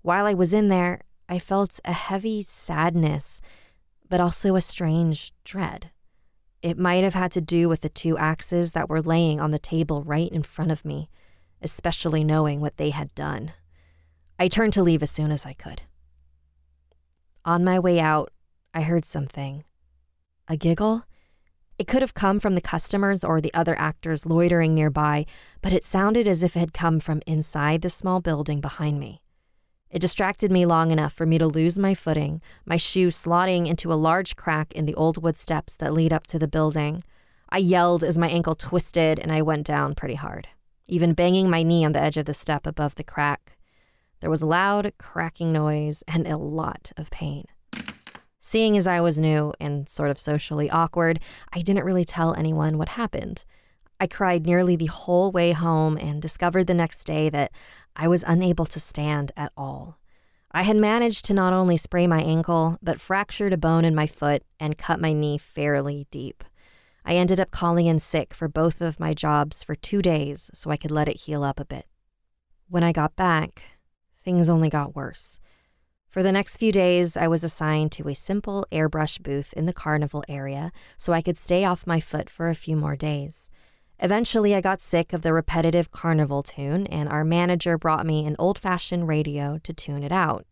While 0.00 0.24
I 0.24 0.32
was 0.32 0.54
in 0.54 0.70
there, 0.70 1.02
I 1.32 1.38
felt 1.38 1.80
a 1.86 1.94
heavy 1.94 2.42
sadness, 2.42 3.40
but 4.06 4.20
also 4.20 4.54
a 4.54 4.60
strange 4.60 5.32
dread. 5.44 5.90
It 6.60 6.76
might 6.78 7.04
have 7.04 7.14
had 7.14 7.32
to 7.32 7.40
do 7.40 7.70
with 7.70 7.80
the 7.80 7.88
two 7.88 8.18
axes 8.18 8.72
that 8.72 8.90
were 8.90 9.00
laying 9.00 9.40
on 9.40 9.50
the 9.50 9.58
table 9.58 10.04
right 10.04 10.30
in 10.30 10.42
front 10.42 10.70
of 10.70 10.84
me, 10.84 11.08
especially 11.62 12.22
knowing 12.22 12.60
what 12.60 12.76
they 12.76 12.90
had 12.90 13.14
done. 13.14 13.54
I 14.38 14.48
turned 14.48 14.74
to 14.74 14.82
leave 14.82 15.02
as 15.02 15.10
soon 15.10 15.30
as 15.32 15.46
I 15.46 15.54
could. 15.54 15.80
On 17.46 17.64
my 17.64 17.78
way 17.78 17.98
out, 17.98 18.30
I 18.74 18.82
heard 18.82 19.06
something. 19.06 19.64
A 20.48 20.58
giggle? 20.58 21.04
It 21.78 21.86
could 21.86 22.02
have 22.02 22.12
come 22.12 22.40
from 22.40 22.52
the 22.52 22.60
customers 22.60 23.24
or 23.24 23.40
the 23.40 23.54
other 23.54 23.74
actors 23.78 24.26
loitering 24.26 24.74
nearby, 24.74 25.24
but 25.62 25.72
it 25.72 25.82
sounded 25.82 26.28
as 26.28 26.42
if 26.42 26.56
it 26.56 26.60
had 26.60 26.74
come 26.74 27.00
from 27.00 27.22
inside 27.26 27.80
the 27.80 27.88
small 27.88 28.20
building 28.20 28.60
behind 28.60 29.00
me. 29.00 29.22
It 29.92 30.00
distracted 30.00 30.50
me 30.50 30.64
long 30.64 30.90
enough 30.90 31.12
for 31.12 31.26
me 31.26 31.36
to 31.36 31.46
lose 31.46 31.78
my 31.78 31.92
footing, 31.92 32.40
my 32.64 32.78
shoe 32.78 33.08
slotting 33.08 33.68
into 33.68 33.92
a 33.92 33.94
large 33.94 34.36
crack 34.36 34.72
in 34.72 34.86
the 34.86 34.94
old 34.94 35.22
wood 35.22 35.36
steps 35.36 35.76
that 35.76 35.92
lead 35.92 36.14
up 36.14 36.26
to 36.28 36.38
the 36.38 36.48
building. 36.48 37.02
I 37.50 37.58
yelled 37.58 38.02
as 38.02 38.16
my 38.16 38.28
ankle 38.30 38.54
twisted 38.54 39.18
and 39.18 39.30
I 39.30 39.42
went 39.42 39.66
down 39.66 39.94
pretty 39.94 40.14
hard, 40.14 40.48
even 40.86 41.12
banging 41.12 41.50
my 41.50 41.62
knee 41.62 41.84
on 41.84 41.92
the 41.92 42.00
edge 42.00 42.16
of 42.16 42.24
the 42.24 42.32
step 42.32 42.66
above 42.66 42.94
the 42.94 43.04
crack. 43.04 43.58
There 44.20 44.30
was 44.30 44.40
a 44.40 44.46
loud, 44.46 44.94
cracking 44.98 45.52
noise 45.52 46.02
and 46.08 46.26
a 46.26 46.38
lot 46.38 46.92
of 46.96 47.10
pain. 47.10 47.44
Seeing 48.40 48.78
as 48.78 48.86
I 48.86 49.02
was 49.02 49.18
new 49.18 49.52
and 49.60 49.86
sort 49.86 50.10
of 50.10 50.18
socially 50.18 50.70
awkward, 50.70 51.20
I 51.52 51.60
didn't 51.60 51.84
really 51.84 52.06
tell 52.06 52.34
anyone 52.34 52.78
what 52.78 52.88
happened. 52.88 53.44
I 54.02 54.08
cried 54.08 54.46
nearly 54.46 54.74
the 54.74 54.86
whole 54.86 55.30
way 55.30 55.52
home 55.52 55.96
and 55.96 56.20
discovered 56.20 56.66
the 56.66 56.74
next 56.74 57.04
day 57.04 57.30
that 57.30 57.52
I 57.94 58.08
was 58.08 58.24
unable 58.26 58.66
to 58.66 58.80
stand 58.80 59.30
at 59.36 59.52
all. 59.56 59.96
I 60.50 60.64
had 60.64 60.76
managed 60.76 61.24
to 61.26 61.34
not 61.34 61.52
only 61.52 61.76
spray 61.76 62.08
my 62.08 62.20
ankle, 62.20 62.78
but 62.82 63.00
fractured 63.00 63.52
a 63.52 63.56
bone 63.56 63.84
in 63.84 63.94
my 63.94 64.08
foot 64.08 64.42
and 64.58 64.76
cut 64.76 64.98
my 64.98 65.12
knee 65.12 65.38
fairly 65.38 66.08
deep. 66.10 66.42
I 67.04 67.14
ended 67.14 67.38
up 67.38 67.52
calling 67.52 67.86
in 67.86 68.00
sick 68.00 68.34
for 68.34 68.48
both 68.48 68.80
of 68.80 68.98
my 68.98 69.14
jobs 69.14 69.62
for 69.62 69.76
two 69.76 70.02
days 70.02 70.50
so 70.52 70.72
I 70.72 70.76
could 70.76 70.90
let 70.90 71.08
it 71.08 71.20
heal 71.20 71.44
up 71.44 71.60
a 71.60 71.64
bit. 71.64 71.86
When 72.68 72.82
I 72.82 72.90
got 72.90 73.14
back, 73.14 73.62
things 74.24 74.48
only 74.48 74.68
got 74.68 74.96
worse. 74.96 75.38
For 76.08 76.24
the 76.24 76.32
next 76.32 76.56
few 76.56 76.72
days, 76.72 77.16
I 77.16 77.28
was 77.28 77.44
assigned 77.44 77.92
to 77.92 78.08
a 78.08 78.16
simple 78.16 78.66
airbrush 78.72 79.22
booth 79.22 79.52
in 79.52 79.64
the 79.64 79.72
carnival 79.72 80.24
area 80.28 80.72
so 80.98 81.12
I 81.12 81.22
could 81.22 81.38
stay 81.38 81.64
off 81.64 81.86
my 81.86 82.00
foot 82.00 82.28
for 82.28 82.50
a 82.50 82.56
few 82.56 82.74
more 82.74 82.96
days. 82.96 83.48
Eventually, 83.98 84.54
I 84.54 84.60
got 84.60 84.80
sick 84.80 85.12
of 85.12 85.22
the 85.22 85.32
repetitive 85.32 85.92
carnival 85.92 86.42
tune, 86.42 86.86
and 86.88 87.08
our 87.08 87.24
manager 87.24 87.78
brought 87.78 88.06
me 88.06 88.26
an 88.26 88.36
old 88.38 88.58
fashioned 88.58 89.06
radio 89.06 89.58
to 89.62 89.72
tune 89.72 90.02
it 90.02 90.12
out. 90.12 90.46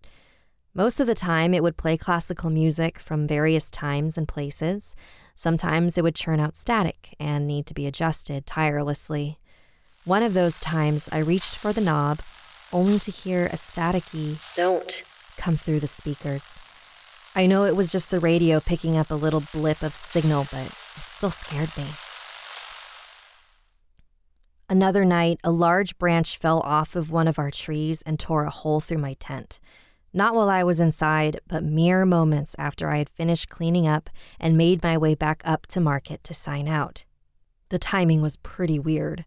Most 0.73 1.01
of 1.01 1.09
the 1.09 1.17
time, 1.17 1.53
it 1.53 1.63
would 1.63 1.77
play 1.77 1.97
classical 1.97 2.49
music 2.49 2.99
from 2.99 3.27
various 3.27 3.71
times 3.71 4.17
and 4.17 4.29
places. 4.29 4.95
Sometimes 5.35 5.99
it 5.99 6.05
would 6.05 6.15
churn 6.15 6.39
out 6.39 6.55
static 6.55 7.17
and 7.19 7.47
need 7.47 7.67
to 7.67 7.75
be 7.75 7.87
adjusted 7.89 8.47
tirelessly. 8.47 9.39
One 10.05 10.23
of 10.23 10.35
those 10.35 10.61
times, 10.61 11.09
I 11.11 11.19
reached 11.19 11.57
for 11.57 11.73
the 11.73 11.81
knob 11.81 12.21
only 12.73 13.01
to 13.01 13.11
hear 13.11 13.47
a 13.47 13.57
staticky 13.57 14.39
don't 14.55 15.03
come 15.37 15.57
through 15.57 15.81
the 15.81 15.89
speakers. 15.89 16.61
I 17.35 17.47
know 17.47 17.65
it 17.65 17.75
was 17.75 17.91
just 17.91 18.11
the 18.11 18.21
radio 18.21 18.61
picking 18.61 18.97
up 18.97 19.11
a 19.11 19.15
little 19.15 19.43
blip 19.53 19.83
of 19.83 19.97
signal, 19.97 20.47
but 20.53 20.67
it 20.67 20.73
still 21.09 21.31
scared 21.31 21.71
me. 21.77 21.87
Another 24.71 25.05
night, 25.05 25.41
a 25.43 25.51
large 25.51 25.99
branch 25.99 26.39
fell 26.39 26.61
off 26.61 26.95
of 26.95 27.11
one 27.11 27.27
of 27.27 27.41
our 27.41 27.51
trees 27.51 28.03
and 28.03 28.21
tore 28.21 28.45
a 28.45 28.51
hole 28.51 28.79
through 28.79 28.99
my 28.99 29.15
tent. 29.15 29.59
Not 30.13 30.33
while 30.33 30.49
I 30.49 30.63
was 30.63 30.79
inside, 30.79 31.41
but 31.49 31.65
mere 31.65 32.07
moments 32.07 32.55
after 32.57 32.89
I 32.89 32.99
had 32.99 33.09
finished 33.09 33.49
cleaning 33.49 33.89
up 33.89 34.09
and 34.39 34.57
made 34.57 34.81
my 34.81 34.97
way 34.97 35.17
back 35.17 35.43
up 35.45 35.67
to 35.69 35.81
market 35.81 36.23
to 36.23 36.35
sign 36.35 36.69
out. 36.69 37.05
The 37.71 37.81
timing 37.81 38.23
was 38.23 38.37
pretty 38.37 38.79
weird. 38.79 39.25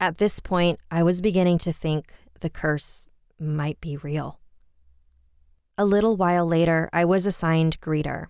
At 0.00 0.16
this 0.16 0.40
point, 0.40 0.80
I 0.90 1.02
was 1.02 1.20
beginning 1.20 1.58
to 1.58 1.74
think 1.74 2.14
the 2.40 2.48
curse 2.48 3.10
might 3.38 3.82
be 3.82 3.98
real. 3.98 4.40
A 5.76 5.84
little 5.84 6.16
while 6.16 6.46
later, 6.46 6.88
I 6.90 7.04
was 7.04 7.26
assigned 7.26 7.82
greeter. 7.82 8.28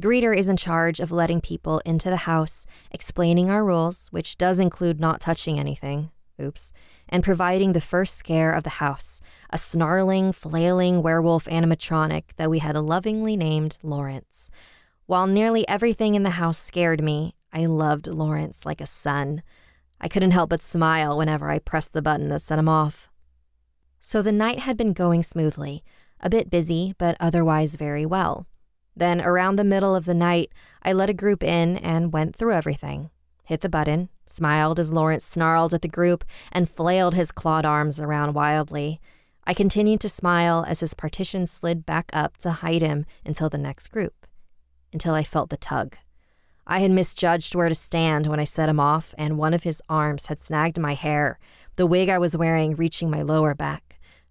Greeter 0.00 0.36
is 0.36 0.48
in 0.48 0.56
charge 0.56 1.00
of 1.00 1.10
letting 1.12 1.40
people 1.40 1.80
into 1.84 2.10
the 2.10 2.16
house, 2.18 2.66
explaining 2.90 3.50
our 3.50 3.64
rules, 3.64 4.08
which 4.08 4.38
does 4.38 4.60
include 4.60 5.00
not 5.00 5.20
touching 5.20 5.58
anything. 5.58 6.10
Oops. 6.40 6.72
And 7.08 7.24
providing 7.24 7.72
the 7.72 7.80
first 7.80 8.16
scare 8.16 8.52
of 8.52 8.62
the 8.62 8.70
house 8.70 9.20
a 9.50 9.58
snarling, 9.58 10.32
flailing 10.32 11.02
werewolf 11.02 11.46
animatronic 11.46 12.24
that 12.36 12.50
we 12.50 12.58
had 12.58 12.76
lovingly 12.76 13.36
named 13.36 13.78
Lawrence. 13.82 14.50
While 15.06 15.26
nearly 15.26 15.66
everything 15.68 16.14
in 16.14 16.24
the 16.24 16.30
house 16.30 16.58
scared 16.58 17.02
me, 17.02 17.34
I 17.52 17.66
loved 17.66 18.06
Lawrence 18.06 18.66
like 18.66 18.80
a 18.80 18.86
son. 18.86 19.42
I 20.00 20.08
couldn't 20.08 20.32
help 20.32 20.50
but 20.50 20.60
smile 20.60 21.16
whenever 21.16 21.48
I 21.48 21.58
pressed 21.58 21.92
the 21.92 22.02
button 22.02 22.28
that 22.28 22.42
set 22.42 22.58
him 22.58 22.68
off. 22.68 23.08
So 24.00 24.20
the 24.20 24.32
night 24.32 24.60
had 24.60 24.76
been 24.76 24.92
going 24.92 25.22
smoothly, 25.22 25.82
a 26.20 26.28
bit 26.28 26.50
busy, 26.50 26.94
but 26.98 27.16
otherwise 27.18 27.76
very 27.76 28.04
well. 28.04 28.46
Then, 28.96 29.20
around 29.20 29.56
the 29.56 29.64
middle 29.64 29.94
of 29.94 30.06
the 30.06 30.14
night, 30.14 30.50
I 30.82 30.92
let 30.92 31.10
a 31.10 31.14
group 31.14 31.42
in 31.42 31.76
and 31.76 32.12
went 32.12 32.34
through 32.34 32.52
everything. 32.52 33.10
Hit 33.44 33.60
the 33.60 33.68
button, 33.68 34.08
smiled 34.26 34.78
as 34.78 34.92
Lawrence 34.92 35.24
snarled 35.24 35.74
at 35.74 35.82
the 35.82 35.88
group, 35.88 36.24
and 36.50 36.68
flailed 36.68 37.14
his 37.14 37.30
clawed 37.30 37.66
arms 37.66 38.00
around 38.00 38.32
wildly. 38.34 39.00
I 39.46 39.54
continued 39.54 40.00
to 40.00 40.08
smile 40.08 40.64
as 40.66 40.80
his 40.80 40.94
partition 40.94 41.46
slid 41.46 41.86
back 41.86 42.10
up 42.12 42.38
to 42.38 42.50
hide 42.50 42.82
him 42.82 43.06
until 43.24 43.48
the 43.48 43.58
next 43.58 43.88
group, 43.88 44.26
until 44.92 45.14
I 45.14 45.22
felt 45.22 45.50
the 45.50 45.56
tug. 45.56 45.96
I 46.66 46.80
had 46.80 46.90
misjudged 46.90 47.54
where 47.54 47.68
to 47.68 47.74
stand 47.76 48.26
when 48.26 48.40
I 48.40 48.44
set 48.44 48.68
him 48.68 48.80
off, 48.80 49.14
and 49.16 49.38
one 49.38 49.54
of 49.54 49.62
his 49.62 49.80
arms 49.88 50.26
had 50.26 50.38
snagged 50.38 50.80
my 50.80 50.94
hair, 50.94 51.38
the 51.76 51.86
wig 51.86 52.08
I 52.08 52.18
was 52.18 52.36
wearing 52.36 52.74
reaching 52.74 53.08
my 53.08 53.22
lower 53.22 53.54
back. 53.54 53.85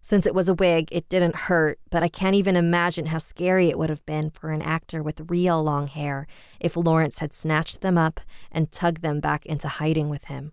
Since 0.05 0.27
it 0.27 0.35
was 0.35 0.47
a 0.47 0.53
wig, 0.53 0.89
it 0.91 1.09
didn't 1.09 1.35
hurt, 1.35 1.79
but 1.89 2.03
I 2.03 2.09
can't 2.09 2.35
even 2.35 2.55
imagine 2.55 3.07
how 3.07 3.17
scary 3.17 3.69
it 3.69 3.79
would 3.79 3.89
have 3.89 4.05
been 4.05 4.29
for 4.29 4.51
an 4.51 4.61
actor 4.61 5.01
with 5.01 5.31
real 5.31 5.63
long 5.63 5.87
hair 5.87 6.27
if 6.59 6.77
Lawrence 6.77 7.17
had 7.17 7.33
snatched 7.33 7.81
them 7.81 7.97
up 7.97 8.19
and 8.51 8.71
tugged 8.71 9.01
them 9.01 9.19
back 9.19 9.47
into 9.47 9.67
hiding 9.67 10.09
with 10.09 10.25
him. 10.25 10.51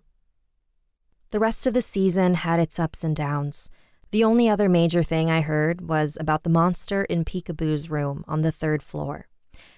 The 1.29 1.39
rest 1.39 1.67
of 1.67 1.75
the 1.75 1.83
season 1.83 2.33
had 2.33 2.59
its 2.59 2.79
ups 2.79 3.03
and 3.03 3.15
downs. 3.15 3.69
The 4.09 4.23
only 4.23 4.49
other 4.49 4.67
major 4.67 5.03
thing 5.03 5.29
I 5.29 5.41
heard 5.41 5.87
was 5.87 6.17
about 6.19 6.41
the 6.41 6.49
monster 6.49 7.03
in 7.03 7.23
Peekaboo's 7.23 7.91
room 7.91 8.25
on 8.27 8.41
the 8.41 8.51
third 8.51 8.81
floor. 8.81 9.27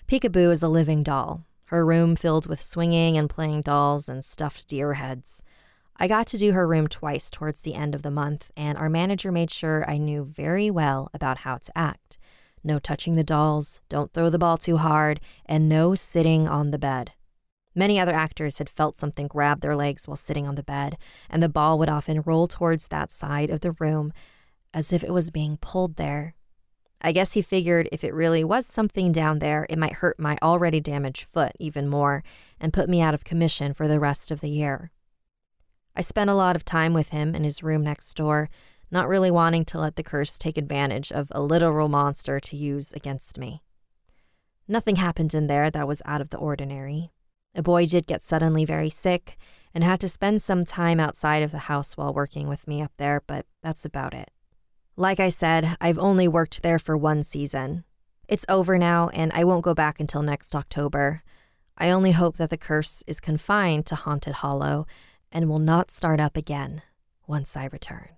Peekaboo 0.07 0.53
is 0.53 0.63
a 0.63 0.69
living 0.69 1.03
doll, 1.03 1.43
her 1.65 1.85
room 1.85 2.15
filled 2.15 2.47
with 2.47 2.63
swinging 2.63 3.17
and 3.17 3.29
playing 3.29 3.63
dolls 3.63 4.07
and 4.07 4.23
stuffed 4.23 4.69
deer 4.69 4.93
heads. 4.93 5.43
I 5.97 6.07
got 6.07 6.27
to 6.27 6.37
do 6.37 6.51
her 6.51 6.67
room 6.67 6.87
twice 6.87 7.31
towards 7.31 7.61
the 7.61 7.75
end 7.75 7.95
of 7.95 8.01
the 8.01 8.11
month, 8.11 8.51
and 8.57 8.77
our 8.77 8.89
manager 8.89 9.31
made 9.31 9.49
sure 9.49 9.89
I 9.89 9.97
knew 9.97 10.25
very 10.25 10.69
well 10.69 11.09
about 11.13 11.39
how 11.39 11.57
to 11.57 11.77
act. 11.77 12.17
No 12.63 12.79
touching 12.79 13.15
the 13.15 13.23
dolls, 13.23 13.79
don't 13.87 14.11
throw 14.11 14.29
the 14.29 14.39
ball 14.39 14.57
too 14.57 14.77
hard, 14.77 15.21
and 15.45 15.69
no 15.69 15.95
sitting 15.95 16.47
on 16.47 16.71
the 16.71 16.79
bed. 16.79 17.13
Many 17.73 17.99
other 17.99 18.13
actors 18.13 18.57
had 18.57 18.69
felt 18.69 18.97
something 18.97 19.27
grab 19.27 19.61
their 19.61 19.75
legs 19.75 20.07
while 20.07 20.15
sitting 20.15 20.47
on 20.47 20.55
the 20.55 20.63
bed, 20.63 20.97
and 21.29 21.43
the 21.43 21.49
ball 21.49 21.77
would 21.79 21.89
often 21.89 22.23
roll 22.25 22.47
towards 22.47 22.87
that 22.87 23.11
side 23.11 23.49
of 23.49 23.61
the 23.61 23.73
room 23.73 24.11
as 24.73 24.91
if 24.91 25.03
it 25.03 25.13
was 25.13 25.29
being 25.31 25.57
pulled 25.57 25.95
there. 25.95 26.35
I 27.01 27.11
guess 27.11 27.33
he 27.33 27.41
figured 27.41 27.87
if 27.91 28.03
it 28.03 28.13
really 28.13 28.43
was 28.43 28.65
something 28.65 29.11
down 29.11 29.39
there, 29.39 29.65
it 29.69 29.77
might 29.77 29.93
hurt 29.93 30.19
my 30.19 30.37
already 30.41 30.79
damaged 30.79 31.23
foot 31.23 31.51
even 31.59 31.87
more 31.87 32.23
and 32.59 32.73
put 32.73 32.89
me 32.89 33.01
out 33.01 33.13
of 33.13 33.23
commission 33.23 33.73
for 33.73 33.87
the 33.87 33.99
rest 33.99 34.31
of 34.31 34.41
the 34.41 34.49
year. 34.49 34.91
I 35.95 36.01
spent 36.01 36.29
a 36.29 36.35
lot 36.35 36.55
of 36.55 36.65
time 36.65 36.93
with 36.93 37.09
him 37.09 37.33
in 37.33 37.43
his 37.43 37.63
room 37.63 37.83
next 37.83 38.13
door, 38.15 38.49
not 38.91 39.07
really 39.07 39.31
wanting 39.31 39.65
to 39.65 39.79
let 39.79 39.95
the 39.95 40.03
curse 40.03 40.37
take 40.37 40.57
advantage 40.57 41.11
of 41.11 41.31
a 41.31 41.41
literal 41.41 41.89
monster 41.89 42.39
to 42.39 42.57
use 42.57 42.93
against 42.93 43.39
me. 43.39 43.61
Nothing 44.67 44.97
happened 44.97 45.33
in 45.33 45.47
there 45.47 45.69
that 45.69 45.87
was 45.87 46.01
out 46.05 46.21
of 46.21 46.29
the 46.29 46.37
ordinary. 46.37 47.11
A 47.53 47.61
boy 47.61 47.85
did 47.85 48.07
get 48.07 48.21
suddenly 48.21 48.65
very 48.65 48.89
sick 48.89 49.37
and 49.73 49.83
had 49.83 49.99
to 50.01 50.09
spend 50.09 50.41
some 50.41 50.63
time 50.63 50.99
outside 50.99 51.43
of 51.43 51.51
the 51.51 51.59
house 51.59 51.95
while 51.95 52.13
working 52.13 52.47
with 52.47 52.67
me 52.67 52.81
up 52.81 52.91
there, 52.97 53.21
but 53.27 53.45
that's 53.61 53.85
about 53.85 54.13
it. 54.13 54.31
Like 54.97 55.19
I 55.19 55.29
said, 55.29 55.77
I've 55.79 55.99
only 55.99 56.27
worked 56.27 56.61
there 56.61 56.79
for 56.79 56.97
one 56.97 57.23
season. 57.23 57.83
It's 58.27 58.45
over 58.49 58.77
now, 58.77 59.09
and 59.09 59.31
I 59.33 59.43
won't 59.43 59.63
go 59.63 59.73
back 59.73 59.99
until 59.99 60.21
next 60.21 60.55
October. 60.55 61.21
I 61.77 61.89
only 61.89 62.13
hope 62.13 62.37
that 62.37 62.49
the 62.49 62.57
curse 62.57 63.03
is 63.05 63.19
confined 63.19 63.85
to 63.87 63.95
Haunted 63.95 64.35
Hollow 64.35 64.87
and 65.31 65.49
will 65.49 65.59
not 65.59 65.91
start 65.91 66.19
up 66.19 66.37
again 66.37 66.81
once 67.27 67.57
I 67.57 67.65
return. 67.65 68.09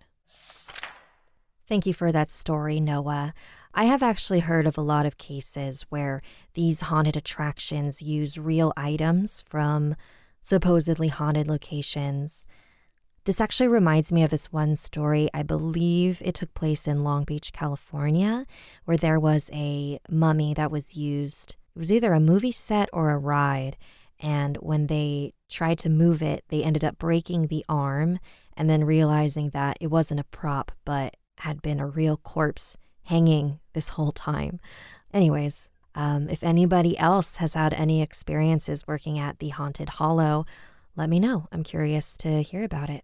Thank 1.67 1.85
you 1.85 1.93
for 1.93 2.11
that 2.11 2.29
story, 2.29 2.79
Noah. 2.79 3.33
I 3.73 3.83
have 3.85 4.01
actually 4.01 4.39
heard 4.39 4.65
of 4.65 4.77
a 4.77 4.81
lot 4.81 5.05
of 5.05 5.17
cases 5.17 5.85
where 5.89 6.21
these 6.53 6.81
haunted 6.81 7.15
attractions 7.15 8.01
use 8.01 8.37
real 8.37 8.73
items 8.75 9.41
from 9.41 9.95
supposedly 10.41 11.09
haunted 11.09 11.47
locations. 11.47 12.47
This 13.25 13.41
actually 13.41 13.67
reminds 13.67 14.11
me 14.11 14.23
of 14.23 14.29
this 14.29 14.53
one 14.53 14.77
story. 14.77 15.29
I 15.33 15.43
believe 15.43 16.21
it 16.23 16.35
took 16.35 16.53
place 16.53 16.87
in 16.87 17.03
Long 17.03 17.25
Beach, 17.25 17.51
California, 17.51 18.45
where 18.85 18.95
there 18.95 19.19
was 19.19 19.49
a 19.51 19.99
mummy 20.09 20.53
that 20.53 20.71
was 20.71 20.95
used. 20.95 21.57
It 21.75 21.79
was 21.79 21.91
either 21.91 22.13
a 22.13 22.21
movie 22.21 22.53
set 22.53 22.87
or 22.93 23.09
a 23.09 23.17
ride. 23.17 23.75
And 24.19 24.57
when 24.57 24.87
they 24.87 25.33
tried 25.49 25.79
to 25.79 25.89
move 25.89 26.21
it, 26.21 26.43
they 26.49 26.63
ended 26.63 26.83
up 26.83 26.97
breaking 26.97 27.47
the 27.47 27.65
arm 27.69 28.19
and 28.55 28.69
then 28.69 28.83
realizing 28.83 29.51
that 29.51 29.77
it 29.79 29.87
wasn't 29.87 30.19
a 30.19 30.25
prop, 30.25 30.71
but 30.85 31.15
had 31.39 31.61
been 31.61 31.79
a 31.79 31.87
real 31.87 32.17
corpse 32.17 32.77
hanging 33.03 33.59
this 33.73 33.89
whole 33.89 34.11
time. 34.11 34.59
Anyways, 35.13 35.69
um, 35.95 36.29
if 36.29 36.43
anybody 36.43 36.97
else 36.97 37.37
has 37.37 37.53
had 37.53 37.73
any 37.73 38.01
experiences 38.01 38.87
working 38.87 39.17
at 39.17 39.39
the 39.39 39.49
Haunted 39.49 39.89
Hollow, 39.89 40.45
let 40.95 41.09
me 41.09 41.19
know. 41.19 41.47
I'm 41.51 41.63
curious 41.63 42.17
to 42.17 42.41
hear 42.41 42.63
about 42.63 42.89
it. 42.89 43.03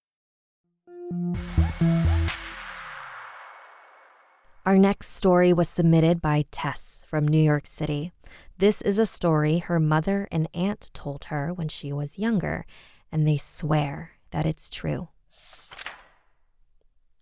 Our 4.65 4.77
next 4.77 5.15
story 5.15 5.51
was 5.51 5.67
submitted 5.67 6.21
by 6.21 6.45
Tess 6.51 7.03
from 7.07 7.27
New 7.27 7.41
York 7.41 7.65
City. 7.65 8.11
This 8.57 8.81
is 8.81 8.99
a 8.99 9.05
story 9.05 9.57
her 9.57 9.79
mother 9.79 10.27
and 10.31 10.47
aunt 10.53 10.91
told 10.93 11.25
her 11.25 11.51
when 11.51 11.67
she 11.67 11.91
was 11.91 12.19
younger, 12.19 12.65
and 13.11 13.27
they 13.27 13.37
swear 13.37 14.11
that 14.29 14.45
it's 14.45 14.69
true. 14.69 15.09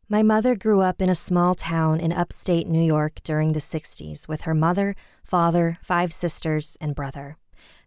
My 0.07 0.21
mother 0.21 0.55
grew 0.55 0.81
up 0.81 1.01
in 1.01 1.09
a 1.09 1.15
small 1.15 1.55
town 1.55 1.99
in 1.99 2.11
upstate 2.11 2.67
New 2.67 2.83
York 2.83 3.19
during 3.23 3.53
the 3.53 3.59
60s 3.59 4.27
with 4.27 4.41
her 4.41 4.55
mother, 4.55 4.95
father, 5.23 5.77
five 5.81 6.11
sisters, 6.11 6.77
and 6.81 6.95
brother. 6.95 7.37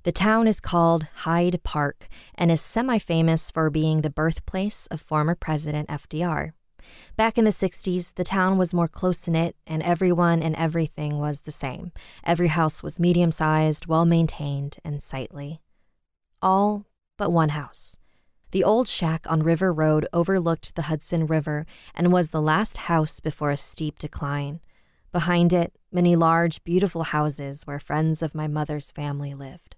The 0.05 0.13
town 0.13 0.49
is 0.49 0.61
called 0.61 1.07
Hyde 1.15 1.63
Park 1.63 2.09
and 2.35 2.51
is 2.51 2.61
semi 2.61 2.99
famous 2.99 3.51
for 3.51 3.71
being 3.71 4.01
the 4.01 4.11
birthplace 4.11 4.87
of 4.87 5.01
former 5.01 5.35
President 5.35 5.89
FDR. 5.89 6.53
Back 7.17 7.39
in 7.39 7.45
the 7.45 7.51
60s, 7.51 8.15
the 8.15 8.25
town 8.25 8.59
was 8.59 8.75
more 8.75 8.89
close 8.89 9.29
knit 9.29 9.55
and 9.67 9.83
everyone 9.83 10.43
and 10.43 10.57
everything 10.57 11.19
was 11.19 11.41
the 11.41 11.53
same. 11.53 11.93
Every 12.25 12.49
house 12.49 12.83
was 12.83 12.99
medium 12.99 13.31
sized, 13.31 13.87
well 13.87 14.05
maintained, 14.05 14.79
and 14.85 15.03
sightly. 15.03 15.61
All 16.41 16.87
but 17.17 17.31
one 17.31 17.51
house. 17.51 17.97
The 18.51 18.65
old 18.65 18.89
shack 18.89 19.25
on 19.31 19.43
River 19.43 19.73
Road 19.73 20.07
overlooked 20.13 20.75
the 20.75 20.83
Hudson 20.83 21.27
River 21.27 21.65
and 21.95 22.13
was 22.13 22.29
the 22.29 22.43
last 22.43 22.77
house 22.77 23.21
before 23.21 23.51
a 23.51 23.57
steep 23.57 23.99
decline. 23.99 24.61
Behind 25.13 25.53
it, 25.53 25.75
many 25.93 26.17
large, 26.17 26.65
beautiful 26.65 27.05
houses 27.05 27.65
where 27.65 27.79
friends 27.79 28.23
of 28.23 28.35
my 28.35 28.49
mother's 28.49 28.91
family 28.91 29.35
lived. 29.35 29.77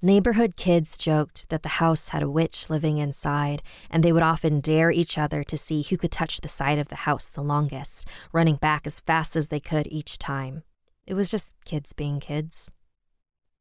Neighborhood 0.00 0.56
kids 0.56 0.96
joked 0.96 1.50
that 1.50 1.62
the 1.62 1.80
house 1.80 2.08
had 2.08 2.22
a 2.22 2.30
witch 2.30 2.70
living 2.70 2.96
inside, 2.96 3.62
and 3.90 4.02
they 4.02 4.12
would 4.12 4.22
often 4.22 4.60
dare 4.60 4.90
each 4.90 5.18
other 5.18 5.44
to 5.44 5.56
see 5.58 5.82
who 5.82 5.98
could 5.98 6.12
touch 6.12 6.40
the 6.40 6.48
side 6.48 6.78
of 6.78 6.88
the 6.88 7.04
house 7.04 7.28
the 7.28 7.42
longest, 7.42 8.06
running 8.32 8.56
back 8.56 8.86
as 8.86 9.00
fast 9.00 9.36
as 9.36 9.48
they 9.48 9.60
could 9.60 9.86
each 9.90 10.18
time. 10.18 10.62
It 11.06 11.14
was 11.14 11.30
just 11.30 11.54
kids 11.66 11.92
being 11.92 12.18
kids. 12.18 12.70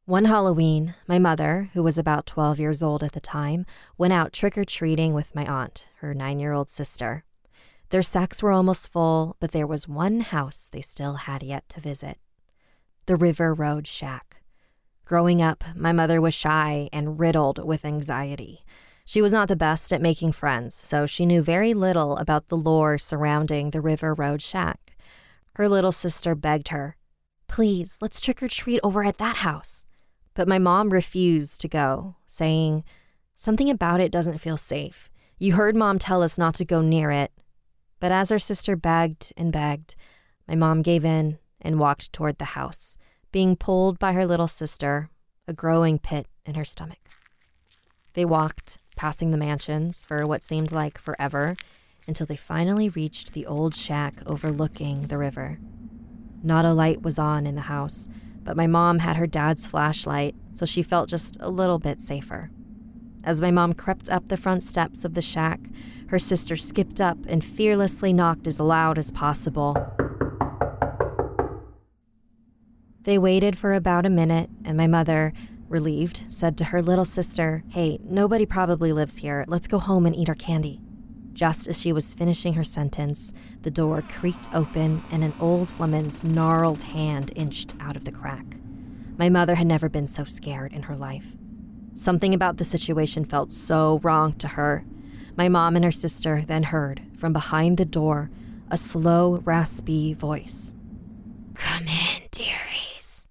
One 0.05 0.25
Halloween, 0.25 0.95
my 1.07 1.19
mother, 1.19 1.69
who 1.73 1.83
was 1.83 1.97
about 1.97 2.25
12 2.25 2.59
years 2.59 2.83
old 2.83 3.03
at 3.03 3.13
the 3.13 3.21
time, 3.21 3.65
went 3.97 4.11
out 4.11 4.33
trick 4.33 4.57
or 4.57 4.65
treating 4.65 5.13
with 5.13 5.35
my 5.35 5.45
aunt, 5.45 5.85
her 5.99 6.13
nine 6.13 6.39
year 6.39 6.51
old 6.51 6.69
sister. 6.69 7.23
Their 7.93 8.01
sacks 8.01 8.41
were 8.41 8.51
almost 8.51 8.91
full, 8.91 9.37
but 9.39 9.51
there 9.51 9.67
was 9.67 9.87
one 9.87 10.21
house 10.21 10.67
they 10.71 10.81
still 10.81 11.13
had 11.13 11.43
yet 11.43 11.69
to 11.69 11.79
visit 11.79 12.17
the 13.05 13.15
River 13.15 13.53
Road 13.53 13.85
Shack. 13.85 14.37
Growing 15.05 15.43
up, 15.43 15.63
my 15.75 15.91
mother 15.91 16.19
was 16.19 16.33
shy 16.33 16.89
and 16.91 17.19
riddled 17.19 17.63
with 17.63 17.85
anxiety. 17.85 18.65
She 19.05 19.21
was 19.21 19.31
not 19.31 19.47
the 19.47 19.55
best 19.55 19.93
at 19.93 20.01
making 20.01 20.31
friends, 20.31 20.73
so 20.73 21.05
she 21.05 21.27
knew 21.27 21.43
very 21.43 21.75
little 21.75 22.17
about 22.17 22.47
the 22.47 22.57
lore 22.57 22.97
surrounding 22.97 23.69
the 23.69 23.79
River 23.79 24.15
Road 24.15 24.41
Shack. 24.41 24.97
Her 25.57 25.69
little 25.69 25.91
sister 25.91 26.33
begged 26.33 26.69
her, 26.69 26.97
Please, 27.47 27.99
let's 28.01 28.19
trick 28.19 28.41
or 28.41 28.47
treat 28.47 28.79
over 28.81 29.03
at 29.03 29.19
that 29.19 29.35
house. 29.35 29.85
But 30.33 30.47
my 30.47 30.57
mom 30.57 30.89
refused 30.89 31.61
to 31.61 31.67
go, 31.67 32.15
saying, 32.25 32.85
Something 33.35 33.69
about 33.69 34.01
it 34.01 34.11
doesn't 34.11 34.39
feel 34.39 34.57
safe. 34.57 35.11
You 35.37 35.53
heard 35.53 35.75
mom 35.75 35.99
tell 35.99 36.23
us 36.23 36.39
not 36.39 36.55
to 36.55 36.65
go 36.65 36.81
near 36.81 37.11
it. 37.11 37.31
But 38.03 38.11
as 38.11 38.31
her 38.31 38.37
sister 38.37 38.75
begged 38.75 39.31
and 39.37 39.49
begged, 39.49 39.95
my 40.45 40.55
mom 40.55 40.81
gave 40.81 41.05
in 41.05 41.37
and 41.61 41.79
walked 41.79 42.11
toward 42.11 42.37
the 42.37 42.59
house, 42.59 42.97
being 43.31 43.55
pulled 43.55 43.97
by 43.97 44.11
her 44.11 44.25
little 44.25 44.49
sister, 44.49 45.09
a 45.47 45.53
growing 45.53 45.99
pit 45.99 46.27
in 46.45 46.55
her 46.55 46.65
stomach. 46.65 46.99
They 48.11 48.25
walked, 48.25 48.79
passing 48.97 49.31
the 49.31 49.37
mansions 49.37 50.03
for 50.03 50.25
what 50.25 50.43
seemed 50.43 50.73
like 50.73 50.97
forever, 50.97 51.55
until 52.05 52.25
they 52.25 52.35
finally 52.35 52.89
reached 52.89 53.31
the 53.31 53.45
old 53.45 53.73
shack 53.73 54.15
overlooking 54.25 55.03
the 55.03 55.17
river. 55.17 55.57
Not 56.43 56.65
a 56.65 56.73
light 56.73 57.03
was 57.03 57.17
on 57.17 57.47
in 57.47 57.55
the 57.55 57.61
house, 57.61 58.09
but 58.43 58.57
my 58.57 58.67
mom 58.67 58.99
had 58.99 59.15
her 59.15 59.27
dad's 59.27 59.65
flashlight, 59.65 60.35
so 60.53 60.65
she 60.65 60.83
felt 60.83 61.07
just 61.07 61.37
a 61.39 61.49
little 61.49 61.79
bit 61.79 62.01
safer. 62.01 62.51
As 63.23 63.39
my 63.39 63.49
mom 63.49 63.71
crept 63.71 64.09
up 64.09 64.27
the 64.27 64.35
front 64.35 64.61
steps 64.61 65.05
of 65.05 65.13
the 65.13 65.21
shack, 65.21 65.61
her 66.13 66.19
sister 66.19 66.55
skipped 66.55 67.01
up 67.01 67.17
and 67.27 67.43
fearlessly 67.43 68.13
knocked 68.13 68.45
as 68.45 68.59
loud 68.59 68.99
as 68.99 69.09
possible. 69.09 69.75
They 73.01 73.17
waited 73.17 73.57
for 73.57 73.73
about 73.73 74.05
a 74.05 74.11
minute, 74.11 74.51
and 74.63 74.77
my 74.77 74.85
mother, 74.85 75.33
relieved, 75.67 76.25
said 76.27 76.55
to 76.59 76.65
her 76.65 76.83
little 76.83 77.03
sister, 77.03 77.63
Hey, 77.69 77.97
nobody 78.03 78.45
probably 78.45 78.93
lives 78.93 79.17
here. 79.17 79.43
Let's 79.47 79.65
go 79.65 79.79
home 79.79 80.05
and 80.05 80.15
eat 80.15 80.29
our 80.29 80.35
candy. 80.35 80.79
Just 81.33 81.67
as 81.67 81.81
she 81.81 81.91
was 81.91 82.13
finishing 82.13 82.53
her 82.53 82.63
sentence, 82.63 83.33
the 83.63 83.71
door 83.71 84.03
creaked 84.03 84.49
open 84.53 85.03
and 85.09 85.23
an 85.23 85.33
old 85.39 85.75
woman's 85.79 86.23
gnarled 86.23 86.83
hand 86.83 87.31
inched 87.35 87.73
out 87.79 87.95
of 87.95 88.05
the 88.05 88.11
crack. 88.11 88.45
My 89.17 89.29
mother 89.29 89.55
had 89.55 89.65
never 89.65 89.89
been 89.89 90.05
so 90.05 90.25
scared 90.25 90.73
in 90.73 90.83
her 90.83 90.95
life. 90.95 91.35
Something 91.95 92.35
about 92.35 92.57
the 92.57 92.65
situation 92.65 93.25
felt 93.25 93.51
so 93.51 93.99
wrong 94.03 94.33
to 94.33 94.49
her. 94.49 94.85
My 95.35 95.49
mom 95.49 95.75
and 95.75 95.83
her 95.83 95.91
sister 95.91 96.43
then 96.45 96.63
heard, 96.63 97.01
from 97.15 97.33
behind 97.33 97.77
the 97.77 97.85
door, 97.85 98.29
a 98.69 98.77
slow, 98.77 99.41
raspy 99.43 100.13
voice 100.13 100.73
Come 101.55 101.83
in, 101.83 102.23
dearies. 102.31 103.27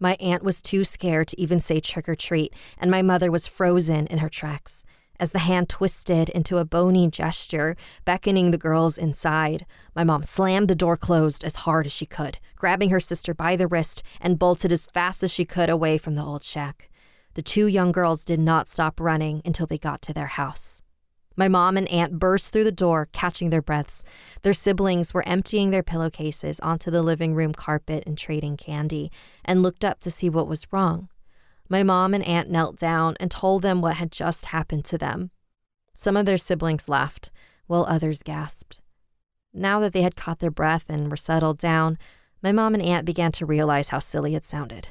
My 0.00 0.16
aunt 0.20 0.42
was 0.42 0.62
too 0.62 0.84
scared 0.84 1.28
to 1.28 1.40
even 1.40 1.60
say 1.60 1.80
trick 1.80 2.08
or 2.08 2.16
treat, 2.16 2.54
and 2.78 2.90
my 2.90 3.02
mother 3.02 3.30
was 3.30 3.46
frozen 3.46 4.06
in 4.08 4.18
her 4.18 4.28
tracks 4.28 4.84
as 5.20 5.30
the 5.30 5.40
hand 5.40 5.68
twisted 5.68 6.28
into 6.30 6.58
a 6.58 6.64
bony 6.64 7.08
gesture, 7.08 7.76
beckoning 8.04 8.50
the 8.50 8.58
girls 8.58 8.98
inside. 8.98 9.64
My 9.94 10.04
mom 10.04 10.22
slammed 10.22 10.68
the 10.68 10.74
door 10.74 10.96
closed 10.96 11.44
as 11.44 11.56
hard 11.56 11.86
as 11.86 11.92
she 11.92 12.06
could, 12.06 12.38
grabbing 12.56 12.90
her 12.90 13.00
sister 13.00 13.34
by 13.34 13.56
the 13.56 13.66
wrist 13.66 14.02
and 14.20 14.38
bolted 14.38 14.72
as 14.72 14.86
fast 14.86 15.22
as 15.22 15.32
she 15.32 15.44
could 15.44 15.70
away 15.70 15.98
from 15.98 16.14
the 16.14 16.24
old 16.24 16.42
shack. 16.42 16.90
The 17.34 17.42
two 17.42 17.66
young 17.66 17.92
girls 17.92 18.24
did 18.24 18.40
not 18.40 18.68
stop 18.68 19.00
running 19.00 19.42
until 19.44 19.66
they 19.66 19.78
got 19.78 20.02
to 20.02 20.12
their 20.12 20.26
house. 20.26 20.82
My 21.36 21.48
mom 21.48 21.76
and 21.76 21.88
aunt 21.88 22.18
burst 22.18 22.52
through 22.52 22.64
the 22.64 22.72
door, 22.72 23.08
catching 23.12 23.50
their 23.50 23.62
breaths. 23.62 24.04
Their 24.42 24.52
siblings 24.52 25.12
were 25.12 25.26
emptying 25.26 25.70
their 25.70 25.82
pillowcases 25.82 26.60
onto 26.60 26.90
the 26.90 27.02
living 27.02 27.34
room 27.34 27.52
carpet 27.52 28.04
and 28.06 28.16
trading 28.16 28.56
candy, 28.56 29.10
and 29.44 29.62
looked 29.62 29.84
up 29.84 30.00
to 30.00 30.10
see 30.10 30.30
what 30.30 30.46
was 30.46 30.72
wrong. 30.72 31.08
My 31.68 31.82
mom 31.82 32.14
and 32.14 32.24
aunt 32.24 32.50
knelt 32.50 32.76
down 32.76 33.16
and 33.18 33.30
told 33.30 33.62
them 33.62 33.80
what 33.80 33.96
had 33.96 34.12
just 34.12 34.46
happened 34.46 34.84
to 34.86 34.98
them. 34.98 35.30
Some 35.94 36.16
of 36.16 36.26
their 36.26 36.36
siblings 36.36 36.88
laughed, 36.88 37.30
while 37.66 37.86
others 37.88 38.22
gasped. 38.22 38.80
Now 39.52 39.80
that 39.80 39.92
they 39.92 40.02
had 40.02 40.16
caught 40.16 40.40
their 40.40 40.50
breath 40.50 40.84
and 40.88 41.10
were 41.10 41.16
settled 41.16 41.58
down, 41.58 41.98
my 42.42 42.52
mom 42.52 42.74
and 42.74 42.82
aunt 42.82 43.06
began 43.06 43.32
to 43.32 43.46
realize 43.46 43.88
how 43.88 43.98
silly 43.98 44.34
it 44.34 44.44
sounded. 44.44 44.88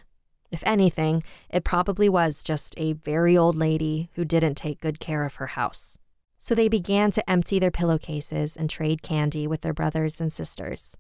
If 0.51 0.63
anything, 0.65 1.23
it 1.49 1.63
probably 1.63 2.09
was 2.09 2.43
just 2.43 2.73
a 2.77 2.93
very 2.93 3.37
old 3.37 3.55
lady 3.55 4.09
who 4.13 4.25
didn't 4.25 4.55
take 4.55 4.81
good 4.81 4.99
care 4.99 5.25
of 5.25 5.35
her 5.35 5.47
house. 5.47 5.97
So 6.43 6.53
they 6.55 6.67
began 6.67 7.09
to 7.11 7.29
empty 7.29 7.57
their 7.57 7.71
pillowcases 7.71 8.57
and 8.57 8.69
trade 8.69 9.01
candy 9.01 9.47
with 9.47 9.61
their 9.61 9.71
brothers 9.71 10.19
and 10.19 10.29
sisters. 10.29 10.97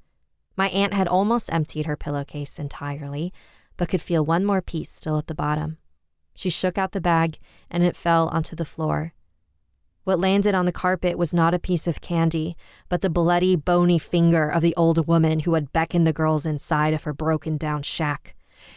My 0.55 0.69
aunt 0.69 0.93
had 0.93 1.05
almost 1.05 1.51
emptied 1.51 1.85
her 1.85 1.97
pillowcase 1.97 2.59
entirely, 2.59 3.33
but 3.75 3.89
could 3.89 4.01
feel 4.01 4.23
one 4.23 4.45
more 4.45 4.61
piece 4.61 4.89
still 4.89 5.17
at 5.17 5.27
the 5.27 5.35
bottom. 5.35 5.79
She 6.33 6.49
shook 6.49 6.77
out 6.77 6.93
the 6.93 7.01
bag, 7.01 7.39
and 7.69 7.83
it 7.83 7.97
fell 7.97 8.29
onto 8.29 8.55
the 8.55 8.63
floor. 8.63 9.11
What 10.05 10.17
landed 10.17 10.55
on 10.55 10.63
the 10.63 10.71
carpet 10.71 11.17
was 11.17 11.33
not 11.33 11.53
a 11.53 11.59
piece 11.59 11.87
of 11.87 11.99
candy, 11.99 12.55
but 12.87 13.01
the 13.01 13.09
bloody, 13.09 13.57
bony 13.57 13.99
finger 13.99 14.47
of 14.47 14.61
the 14.61 14.73
old 14.77 15.09
woman 15.09 15.39
who 15.41 15.55
had 15.55 15.73
beckoned 15.73 16.07
the 16.07 16.13
girls 16.13 16.45
inside 16.45 16.93
of 16.93 17.03
her 17.03 17.11
broken 17.11 17.57
down 17.57 17.81
shack. 17.81 18.33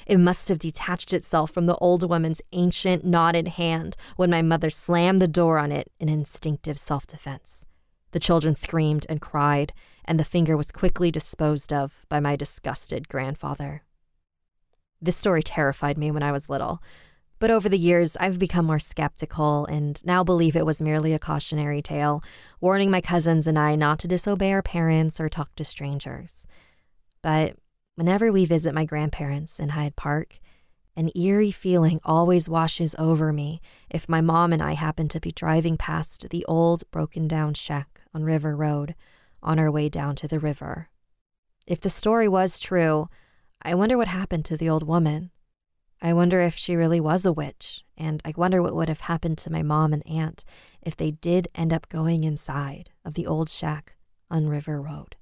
It 0.06 0.18
must 0.18 0.48
have 0.48 0.58
detached 0.58 1.12
itself 1.12 1.50
from 1.50 1.66
the 1.66 1.76
old 1.76 2.08
woman's 2.08 2.42
ancient, 2.52 3.04
knotted 3.04 3.48
hand 3.48 3.96
when 4.16 4.30
my 4.30 4.42
mother 4.42 4.70
slammed 4.70 5.20
the 5.20 5.28
door 5.28 5.58
on 5.58 5.72
it 5.72 5.90
in 5.98 6.08
instinctive 6.08 6.78
self 6.78 7.06
defense. 7.06 7.64
The 8.12 8.20
children 8.20 8.54
screamed 8.54 9.06
and 9.08 9.20
cried, 9.20 9.72
and 10.04 10.18
the 10.18 10.24
finger 10.24 10.56
was 10.56 10.70
quickly 10.70 11.10
disposed 11.10 11.72
of 11.72 12.06
by 12.08 12.20
my 12.20 12.36
disgusted 12.36 13.08
grandfather. 13.08 13.82
This 15.00 15.16
story 15.16 15.42
terrified 15.42 15.98
me 15.98 16.10
when 16.10 16.22
I 16.22 16.32
was 16.32 16.48
little. 16.48 16.82
But 17.38 17.50
over 17.50 17.68
the 17.68 17.78
years, 17.78 18.16
I've 18.18 18.38
become 18.38 18.64
more 18.64 18.78
skeptical 18.78 19.66
and 19.66 20.02
now 20.06 20.24
believe 20.24 20.56
it 20.56 20.64
was 20.64 20.80
merely 20.80 21.12
a 21.12 21.18
cautionary 21.18 21.82
tale, 21.82 22.22
warning 22.60 22.90
my 22.90 23.02
cousins 23.02 23.46
and 23.46 23.58
I 23.58 23.76
not 23.76 23.98
to 24.00 24.08
disobey 24.08 24.52
our 24.52 24.62
parents 24.62 25.20
or 25.20 25.28
talk 25.28 25.54
to 25.56 25.64
strangers. 25.64 26.46
But 27.20 27.56
whenever 27.96 28.30
we 28.30 28.44
visit 28.44 28.74
my 28.74 28.84
grandparents 28.84 29.58
in 29.58 29.70
Hyde 29.70 29.96
Park, 29.96 30.38
an 30.94 31.10
eerie 31.14 31.50
feeling 31.50 31.98
always 32.04 32.48
washes 32.48 32.94
over 32.98 33.32
me 33.32 33.60
if 33.90 34.08
my 34.08 34.20
mom 34.20 34.52
and 34.52 34.62
I 34.62 34.72
happen 34.72 35.08
to 35.08 35.20
be 35.20 35.30
driving 35.30 35.76
past 35.76 36.28
the 36.30 36.44
old 36.46 36.88
broken 36.90 37.26
down 37.26 37.54
shack 37.54 38.00
on 38.14 38.24
River 38.24 38.54
Road 38.54 38.94
on 39.42 39.58
our 39.58 39.70
way 39.70 39.88
down 39.88 40.14
to 40.16 40.28
the 40.28 40.38
river. 40.38 40.88
If 41.66 41.80
the 41.80 41.90
story 41.90 42.28
was 42.28 42.58
true, 42.58 43.08
I 43.62 43.74
wonder 43.74 43.96
what 43.96 44.08
happened 44.08 44.44
to 44.46 44.56
the 44.56 44.68
old 44.68 44.86
woman. 44.86 45.30
I 46.00 46.12
wonder 46.12 46.40
if 46.40 46.54
she 46.54 46.76
really 46.76 47.00
was 47.00 47.24
a 47.24 47.32
witch, 47.32 47.82
and 47.96 48.20
I 48.24 48.32
wonder 48.36 48.62
what 48.62 48.74
would 48.74 48.88
have 48.88 49.00
happened 49.00 49.38
to 49.38 49.52
my 49.52 49.62
mom 49.62 49.92
and 49.92 50.06
aunt 50.06 50.44
if 50.82 50.96
they 50.96 51.10
did 51.10 51.48
end 51.54 51.72
up 51.72 51.88
going 51.88 52.24
inside 52.24 52.90
of 53.04 53.14
the 53.14 53.26
old 53.26 53.48
shack 53.48 53.96
on 54.30 54.48
River 54.48 54.80
Road. 54.80 55.16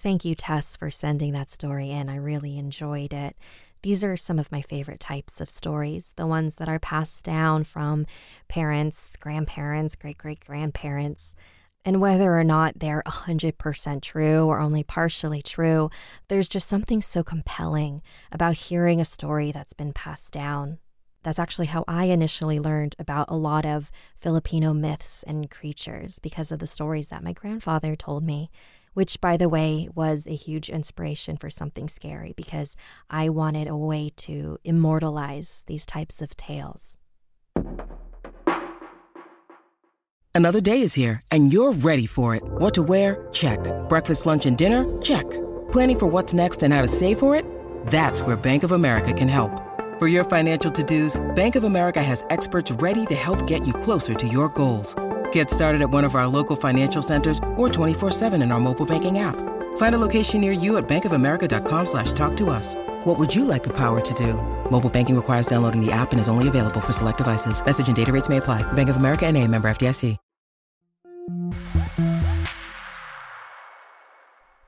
Thank 0.00 0.24
you, 0.24 0.36
Tess, 0.36 0.76
for 0.76 0.90
sending 0.90 1.32
that 1.32 1.48
story 1.48 1.90
in. 1.90 2.08
I 2.08 2.14
really 2.14 2.56
enjoyed 2.56 3.12
it. 3.12 3.36
These 3.82 4.04
are 4.04 4.16
some 4.16 4.38
of 4.38 4.52
my 4.52 4.62
favorite 4.62 5.00
types 5.00 5.40
of 5.40 5.50
stories, 5.50 6.12
the 6.14 6.26
ones 6.26 6.54
that 6.54 6.68
are 6.68 6.78
passed 6.78 7.24
down 7.24 7.64
from 7.64 8.06
parents, 8.46 9.16
grandparents, 9.16 9.96
great 9.96 10.16
great 10.16 10.38
grandparents. 10.38 11.34
And 11.84 12.00
whether 12.00 12.38
or 12.38 12.44
not 12.44 12.78
they're 12.78 13.02
100% 13.06 14.00
true 14.00 14.46
or 14.46 14.60
only 14.60 14.84
partially 14.84 15.42
true, 15.42 15.90
there's 16.28 16.48
just 16.48 16.68
something 16.68 17.02
so 17.02 17.24
compelling 17.24 18.00
about 18.30 18.54
hearing 18.54 19.00
a 19.00 19.04
story 19.04 19.50
that's 19.50 19.72
been 19.72 19.92
passed 19.92 20.32
down. 20.32 20.78
That's 21.24 21.40
actually 21.40 21.66
how 21.66 21.84
I 21.88 22.04
initially 22.04 22.60
learned 22.60 22.94
about 23.00 23.26
a 23.28 23.36
lot 23.36 23.66
of 23.66 23.90
Filipino 24.16 24.72
myths 24.72 25.24
and 25.26 25.50
creatures 25.50 26.20
because 26.20 26.52
of 26.52 26.60
the 26.60 26.68
stories 26.68 27.08
that 27.08 27.24
my 27.24 27.32
grandfather 27.32 27.96
told 27.96 28.22
me, 28.22 28.48
which, 28.98 29.20
by 29.20 29.36
the 29.36 29.48
way, 29.48 29.88
was 29.94 30.26
a 30.26 30.34
huge 30.34 30.68
inspiration 30.68 31.36
for 31.36 31.48
something 31.48 31.88
scary 31.88 32.34
because 32.36 32.74
I 33.08 33.28
wanted 33.28 33.68
a 33.68 33.76
way 33.76 34.10
to 34.26 34.58
immortalize 34.64 35.62
these 35.68 35.86
types 35.86 36.20
of 36.20 36.36
tales. 36.36 36.98
Another 40.34 40.60
day 40.60 40.80
is 40.82 40.94
here, 40.94 41.22
and 41.30 41.52
you're 41.52 41.72
ready 41.74 42.06
for 42.06 42.34
it. 42.34 42.42
What 42.58 42.74
to 42.74 42.82
wear? 42.82 43.28
Check. 43.30 43.60
Breakfast, 43.88 44.26
lunch, 44.26 44.46
and 44.46 44.58
dinner? 44.58 44.82
Check. 45.00 45.30
Planning 45.70 45.98
for 46.00 46.08
what's 46.08 46.34
next 46.34 46.64
and 46.64 46.74
how 46.74 46.82
to 46.82 46.88
save 46.88 47.20
for 47.20 47.36
it? 47.36 47.44
That's 47.86 48.20
where 48.22 48.34
Bank 48.34 48.64
of 48.64 48.72
America 48.72 49.12
can 49.12 49.28
help. 49.28 49.52
For 50.00 50.08
your 50.08 50.24
financial 50.24 50.72
to-dos, 50.72 51.16
Bank 51.36 51.54
of 51.54 51.62
America 51.62 52.02
has 52.02 52.24
experts 52.30 52.72
ready 52.72 53.06
to 53.06 53.14
help 53.14 53.46
get 53.46 53.64
you 53.64 53.72
closer 53.74 54.14
to 54.14 54.26
your 54.26 54.48
goals. 54.48 54.96
Get 55.32 55.50
started 55.50 55.82
at 55.82 55.90
one 55.90 56.04
of 56.04 56.14
our 56.14 56.28
local 56.28 56.54
financial 56.54 57.02
centers 57.02 57.38
or 57.56 57.68
24-7 57.68 58.40
in 58.40 58.52
our 58.52 58.60
mobile 58.60 58.86
banking 58.86 59.18
app. 59.18 59.34
Find 59.78 59.94
a 59.94 59.98
location 59.98 60.40
near 60.40 60.52
you 60.52 60.76
at 60.76 60.88
bankofamerica.com 60.88 61.86
slash 61.86 62.12
talk 62.12 62.36
to 62.36 62.50
us. 62.50 62.76
What 63.04 63.18
would 63.18 63.34
you 63.34 63.44
like 63.44 63.64
the 63.64 63.76
power 63.76 64.00
to 64.00 64.14
do? 64.14 64.34
Mobile 64.70 64.90
banking 64.90 65.16
requires 65.16 65.48
downloading 65.48 65.84
the 65.84 65.90
app 65.90 66.12
and 66.12 66.20
is 66.20 66.28
only 66.28 66.46
available 66.46 66.80
for 66.80 66.92
select 66.92 67.18
devices. 67.18 67.60
Message 67.64 67.88
and 67.88 67.96
data 67.96 68.12
rates 68.12 68.28
may 68.28 68.36
apply. 68.36 68.62
Bank 68.74 68.88
of 68.88 68.96
America 68.96 69.26
and 69.26 69.36
a 69.36 69.44
member 69.48 69.68
FDIC. 69.68 70.16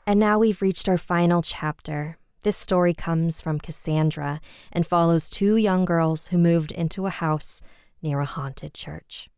And 0.07 0.19
now 0.19 0.41
we've 0.41 0.61
reached 0.61 0.89
our 0.89 0.99
final 0.99 1.41
chapter. 1.41 2.19
This 2.43 2.57
story 2.57 2.95
comes 2.95 3.41
from 3.41 3.61
Cassandra 3.61 4.41
and 4.73 4.85
follows 4.85 5.31
two 5.31 5.55
young 5.55 5.85
girls 5.85 6.29
who 6.29 6.39
moved 6.39 6.73
into 6.73 7.07
a 7.07 7.11
house 7.11 7.63
near 8.03 8.19
a 8.19 8.25
haunted 8.25 8.75
church. 8.75 9.31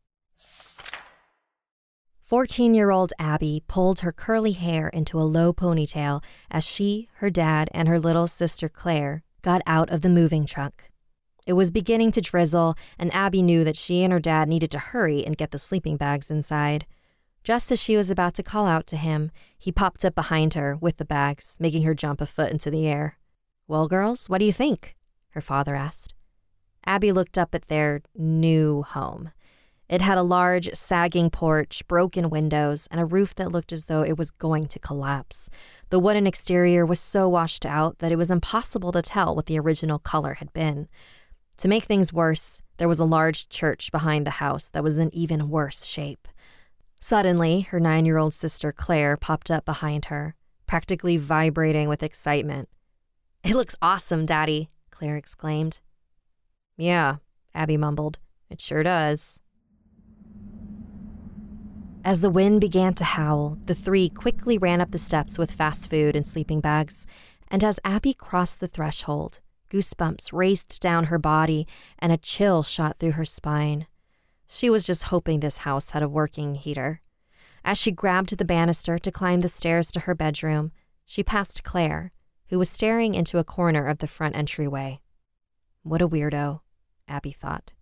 14 2.32 2.72
year 2.72 2.90
old 2.90 3.12
Abby 3.18 3.62
pulled 3.68 4.00
her 4.00 4.10
curly 4.10 4.52
hair 4.52 4.88
into 4.88 5.20
a 5.20 5.28
low 5.36 5.52
ponytail 5.52 6.24
as 6.50 6.64
she, 6.64 7.10
her 7.16 7.28
dad, 7.28 7.68
and 7.74 7.88
her 7.88 7.98
little 7.98 8.26
sister 8.26 8.70
Claire 8.70 9.22
got 9.42 9.60
out 9.66 9.90
of 9.90 10.00
the 10.00 10.08
moving 10.08 10.46
truck. 10.46 10.84
It 11.46 11.52
was 11.52 11.70
beginning 11.70 12.10
to 12.12 12.22
drizzle, 12.22 12.74
and 12.98 13.12
Abby 13.12 13.42
knew 13.42 13.64
that 13.64 13.76
she 13.76 14.02
and 14.02 14.14
her 14.14 14.18
dad 14.18 14.48
needed 14.48 14.70
to 14.70 14.78
hurry 14.78 15.26
and 15.26 15.36
get 15.36 15.50
the 15.50 15.58
sleeping 15.58 15.98
bags 15.98 16.30
inside. 16.30 16.86
Just 17.44 17.70
as 17.70 17.78
she 17.78 17.98
was 17.98 18.08
about 18.08 18.32
to 18.36 18.42
call 18.42 18.64
out 18.64 18.86
to 18.86 18.96
him, 18.96 19.30
he 19.58 19.70
popped 19.70 20.02
up 20.02 20.14
behind 20.14 20.54
her 20.54 20.74
with 20.74 20.96
the 20.96 21.04
bags, 21.04 21.58
making 21.60 21.82
her 21.82 21.92
jump 21.92 22.22
a 22.22 22.24
foot 22.24 22.50
into 22.50 22.70
the 22.70 22.86
air. 22.86 23.18
Well, 23.68 23.88
girls, 23.88 24.30
what 24.30 24.38
do 24.38 24.46
you 24.46 24.54
think? 24.54 24.96
her 25.32 25.42
father 25.42 25.74
asked. 25.74 26.14
Abby 26.86 27.12
looked 27.12 27.36
up 27.36 27.54
at 27.54 27.68
their 27.68 28.00
new 28.16 28.84
home. 28.84 29.32
It 29.92 30.00
had 30.00 30.16
a 30.16 30.22
large, 30.22 30.72
sagging 30.72 31.28
porch, 31.28 31.86
broken 31.86 32.30
windows, 32.30 32.88
and 32.90 32.98
a 32.98 33.04
roof 33.04 33.34
that 33.34 33.52
looked 33.52 33.72
as 33.72 33.84
though 33.84 34.00
it 34.00 34.16
was 34.16 34.30
going 34.30 34.66
to 34.68 34.78
collapse. 34.78 35.50
The 35.90 35.98
wooden 35.98 36.26
exterior 36.26 36.86
was 36.86 36.98
so 36.98 37.28
washed 37.28 37.66
out 37.66 37.98
that 37.98 38.10
it 38.10 38.16
was 38.16 38.30
impossible 38.30 38.90
to 38.92 39.02
tell 39.02 39.36
what 39.36 39.44
the 39.44 39.60
original 39.60 39.98
color 39.98 40.32
had 40.32 40.50
been. 40.54 40.88
To 41.58 41.68
make 41.68 41.84
things 41.84 42.10
worse, 42.10 42.62
there 42.78 42.88
was 42.88 43.00
a 43.00 43.04
large 43.04 43.50
church 43.50 43.92
behind 43.92 44.26
the 44.26 44.40
house 44.40 44.70
that 44.70 44.82
was 44.82 44.96
in 44.96 45.14
even 45.14 45.50
worse 45.50 45.84
shape. 45.84 46.26
Suddenly, 46.98 47.60
her 47.60 47.78
nine 47.78 48.06
year 48.06 48.16
old 48.16 48.32
sister 48.32 48.72
Claire 48.72 49.18
popped 49.18 49.50
up 49.50 49.66
behind 49.66 50.06
her, 50.06 50.36
practically 50.66 51.18
vibrating 51.18 51.90
with 51.90 52.02
excitement. 52.02 52.70
It 53.44 53.56
looks 53.56 53.76
awesome, 53.82 54.24
Daddy, 54.24 54.70
Claire 54.90 55.18
exclaimed. 55.18 55.80
Yeah, 56.78 57.16
Abby 57.54 57.76
mumbled. 57.76 58.18
It 58.48 58.58
sure 58.58 58.82
does. 58.82 59.41
As 62.04 62.20
the 62.20 62.30
wind 62.30 62.60
began 62.60 62.94
to 62.94 63.04
howl, 63.04 63.58
the 63.64 63.76
three 63.76 64.08
quickly 64.08 64.58
ran 64.58 64.80
up 64.80 64.90
the 64.90 64.98
steps 64.98 65.38
with 65.38 65.52
fast 65.52 65.88
food 65.88 66.16
and 66.16 66.26
sleeping 66.26 66.60
bags, 66.60 67.06
and 67.46 67.62
as 67.62 67.78
Abby 67.84 68.12
crossed 68.12 68.58
the 68.58 68.66
threshold, 68.66 69.40
goosebumps 69.70 70.32
raced 70.32 70.80
down 70.80 71.04
her 71.04 71.18
body 71.18 71.64
and 72.00 72.10
a 72.10 72.16
chill 72.16 72.64
shot 72.64 72.98
through 72.98 73.12
her 73.12 73.24
spine. 73.24 73.86
She 74.48 74.68
was 74.68 74.84
just 74.84 75.04
hoping 75.04 75.38
this 75.38 75.58
house 75.58 75.90
had 75.90 76.02
a 76.02 76.08
working 76.08 76.56
heater. 76.56 77.02
As 77.64 77.78
she 77.78 77.92
grabbed 77.92 78.36
the 78.36 78.44
banister 78.44 78.98
to 78.98 79.12
climb 79.12 79.40
the 79.40 79.48
stairs 79.48 79.92
to 79.92 80.00
her 80.00 80.14
bedroom, 80.14 80.72
she 81.06 81.22
passed 81.22 81.62
Claire, 81.62 82.10
who 82.48 82.58
was 82.58 82.68
staring 82.68 83.14
into 83.14 83.38
a 83.38 83.44
corner 83.44 83.86
of 83.86 83.98
the 83.98 84.08
front 84.08 84.34
entryway. 84.34 85.00
What 85.84 86.02
a 86.02 86.08
weirdo, 86.08 86.62
Abby 87.06 87.30
thought. 87.30 87.74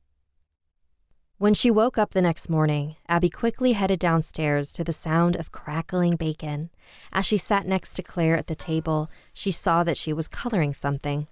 When 1.40 1.54
she 1.54 1.70
woke 1.70 1.96
up 1.96 2.10
the 2.10 2.20
next 2.20 2.50
morning, 2.50 2.96
Abby 3.08 3.30
quickly 3.30 3.72
headed 3.72 3.98
downstairs 3.98 4.74
to 4.74 4.84
the 4.84 4.92
sound 4.92 5.36
of 5.36 5.52
crackling 5.52 6.16
bacon. 6.16 6.68
As 7.14 7.24
she 7.24 7.38
sat 7.38 7.64
next 7.64 7.94
to 7.94 8.02
Claire 8.02 8.36
at 8.36 8.46
the 8.46 8.54
table, 8.54 9.10
she 9.32 9.50
saw 9.50 9.82
that 9.84 9.96
she 9.96 10.12
was 10.12 10.28
coloring 10.28 10.74
something. 10.74 11.28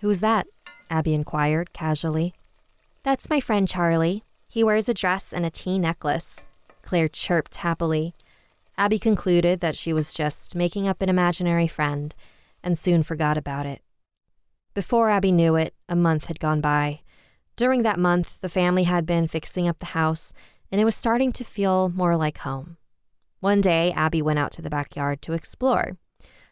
Who's 0.00 0.18
that? 0.18 0.48
Abby 0.90 1.14
inquired 1.14 1.72
casually. 1.72 2.34
That's 3.04 3.30
my 3.30 3.38
friend 3.38 3.68
Charlie. 3.68 4.24
He 4.48 4.64
wears 4.64 4.88
a 4.88 4.94
dress 4.94 5.32
and 5.32 5.46
a 5.46 5.50
tea 5.50 5.78
necklace. 5.78 6.44
Claire 6.82 7.06
chirped 7.06 7.54
happily. 7.54 8.16
Abby 8.76 8.98
concluded 8.98 9.60
that 9.60 9.76
she 9.76 9.92
was 9.92 10.12
just 10.12 10.56
making 10.56 10.88
up 10.88 11.00
an 11.00 11.08
imaginary 11.08 11.68
friend 11.68 12.16
and 12.64 12.76
soon 12.76 13.04
forgot 13.04 13.38
about 13.38 13.64
it. 13.64 13.80
Before 14.74 15.08
Abby 15.08 15.30
knew 15.30 15.54
it, 15.54 15.72
a 15.88 15.94
month 15.94 16.24
had 16.24 16.40
gone 16.40 16.60
by. 16.60 17.02
During 17.56 17.82
that 17.82 18.00
month, 18.00 18.40
the 18.40 18.48
family 18.48 18.84
had 18.84 19.06
been 19.06 19.28
fixing 19.28 19.68
up 19.68 19.78
the 19.78 19.86
house, 19.86 20.32
and 20.72 20.80
it 20.80 20.84
was 20.84 20.96
starting 20.96 21.32
to 21.32 21.44
feel 21.44 21.88
more 21.88 22.16
like 22.16 22.38
home. 22.38 22.78
One 23.40 23.60
day, 23.60 23.92
Abby 23.92 24.22
went 24.22 24.38
out 24.38 24.50
to 24.52 24.62
the 24.62 24.70
backyard 24.70 25.22
to 25.22 25.34
explore. 25.34 25.96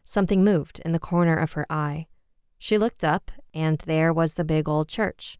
Something 0.04 0.44
moved 0.44 0.80
in 0.84 0.92
the 0.92 0.98
corner 0.98 1.36
of 1.36 1.52
her 1.52 1.66
eye. 1.70 2.06
She 2.58 2.78
looked 2.78 3.02
up, 3.02 3.32
and 3.52 3.78
there 3.78 4.12
was 4.12 4.34
the 4.34 4.44
big 4.44 4.68
old 4.68 4.88
church. 4.88 5.38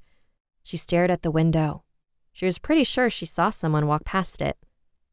She 0.65 0.77
stared 0.77 1.11
at 1.11 1.23
the 1.23 1.31
window. 1.31 1.85
She 2.33 2.47
was 2.47 2.59
pretty 2.59 2.83
sure 2.83 3.11
she 3.11 3.27
saw 3.27 3.51
someone 3.51 3.87
walk 3.87 4.05
past 4.05 4.41
it. 4.41 4.57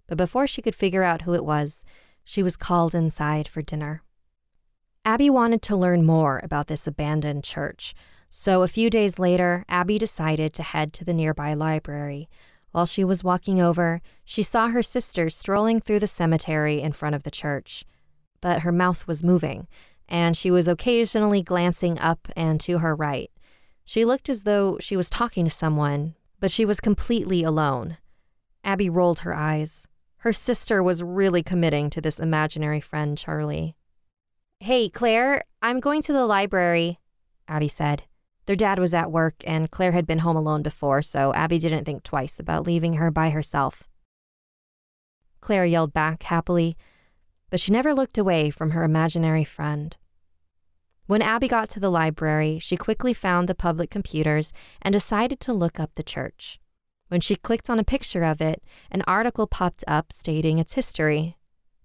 But 0.08 0.18
before 0.18 0.48
she 0.48 0.62
could 0.62 0.76
figure 0.76 1.04
out 1.04 1.24
who 1.24 1.34
it 1.36 1.46
was, 1.46 1.84
she 2.24 2.42
was 2.42 2.58
called 2.58 2.96
inside 2.96 3.48
for 3.48 3.62
dinner. 3.62 4.02
Abby 5.06 5.30
wanted 5.30 5.62
to 5.64 5.76
learn 5.76 6.06
more 6.06 6.40
about 6.44 6.68
this 6.68 6.88
abandoned 6.88 7.44
church, 7.44 7.94
so 8.30 8.62
a 8.62 8.68
few 8.68 8.90
days 8.90 9.18
later, 9.18 9.66
Abby 9.68 9.98
decided 9.98 10.54
to 10.54 10.64
head 10.64 10.94
to 10.94 11.06
the 11.06 11.14
nearby 11.14 11.54
library. 11.54 12.30
While 12.72 12.86
she 12.86 13.04
was 13.04 13.24
walking 13.24 13.60
over, 13.60 14.02
she 14.24 14.44
saw 14.44 14.68
her 14.68 14.84
sister 14.84 15.30
strolling 15.30 15.80
through 15.82 16.00
the 16.00 16.08
cemetery 16.08 16.82
in 16.82 16.92
front 16.92 17.16
of 17.16 17.24
the 17.24 17.32
church. 17.32 17.84
But 18.42 18.62
her 18.62 18.72
mouth 18.72 19.08
was 19.08 19.24
moving, 19.24 19.68
and 20.08 20.38
she 20.38 20.52
was 20.52 20.68
occasionally 20.68 21.42
glancing 21.42 22.00
up 22.00 22.28
and 22.36 22.60
to 22.62 22.80
her 22.80 22.96
right. 22.96 23.32
She 23.84 24.06
looked 24.06 24.30
as 24.30 24.44
though 24.44 24.78
she 24.80 24.96
was 24.96 25.10
talking 25.10 25.46
to 25.46 25.52
someone, 25.52 26.16
but 26.40 26.52
she 26.52 26.66
was 26.66 26.80
completely 26.80 27.44
alone. 27.44 27.98
Abby 28.64 28.90
rolled 28.90 29.22
her 29.22 29.34
eyes. 29.34 29.88
Her 30.18 30.34
sister 30.34 30.84
was 30.84 31.02
really 31.02 31.42
committing 31.42 31.90
to 31.92 32.02
this 32.02 32.20
imaginary 32.20 32.82
friend, 32.82 33.18
Charlie. 33.18 33.76
Hey, 34.60 34.90
Claire, 34.90 35.42
I'm 35.62 35.80
going 35.80 36.02
to 36.04 36.14
the 36.14 36.26
library, 36.26 37.00
Abby 37.48 37.68
said. 37.68 38.04
Their 38.50 38.56
dad 38.56 38.80
was 38.80 38.96
at 38.96 39.12
work, 39.12 39.36
and 39.46 39.70
Claire 39.70 39.92
had 39.92 40.08
been 40.08 40.26
home 40.26 40.36
alone 40.36 40.64
before, 40.64 41.04
so 41.04 41.32
Abby 41.36 41.60
didn't 41.60 41.86
think 41.86 42.02
twice 42.02 42.40
about 42.40 42.66
leaving 42.66 42.94
her 42.94 43.12
by 43.12 43.30
herself. 43.30 43.88
Claire 45.40 45.68
yelled 45.68 45.94
back 45.94 46.24
happily, 46.24 46.76
but 47.52 47.60
she 47.60 47.72
never 47.72 47.94
looked 47.94 48.18
away 48.18 48.50
from 48.50 48.72
her 48.72 48.84
imaginary 48.84 49.44
friend. 49.44 49.96
When 51.06 51.22
Abby 51.22 51.48
got 51.48 51.70
to 51.70 51.80
the 51.80 51.92
library, 51.92 52.58
she 52.58 52.76
quickly 52.76 53.14
found 53.14 53.48
the 53.48 53.54
public 53.54 53.92
computers 53.92 54.52
and 54.82 54.94
decided 54.94 55.40
to 55.42 55.54
look 55.54 55.80
up 55.80 55.94
the 55.94 56.02
church. 56.02 56.60
When 57.10 57.22
she 57.22 57.36
clicked 57.36 57.70
on 57.70 57.78
a 57.78 57.84
picture 57.84 58.24
of 58.24 58.42
it, 58.42 58.64
an 58.90 59.04
article 59.06 59.46
popped 59.46 59.84
up 59.88 60.12
stating 60.12 60.58
its 60.58 60.74
history. 60.74 61.38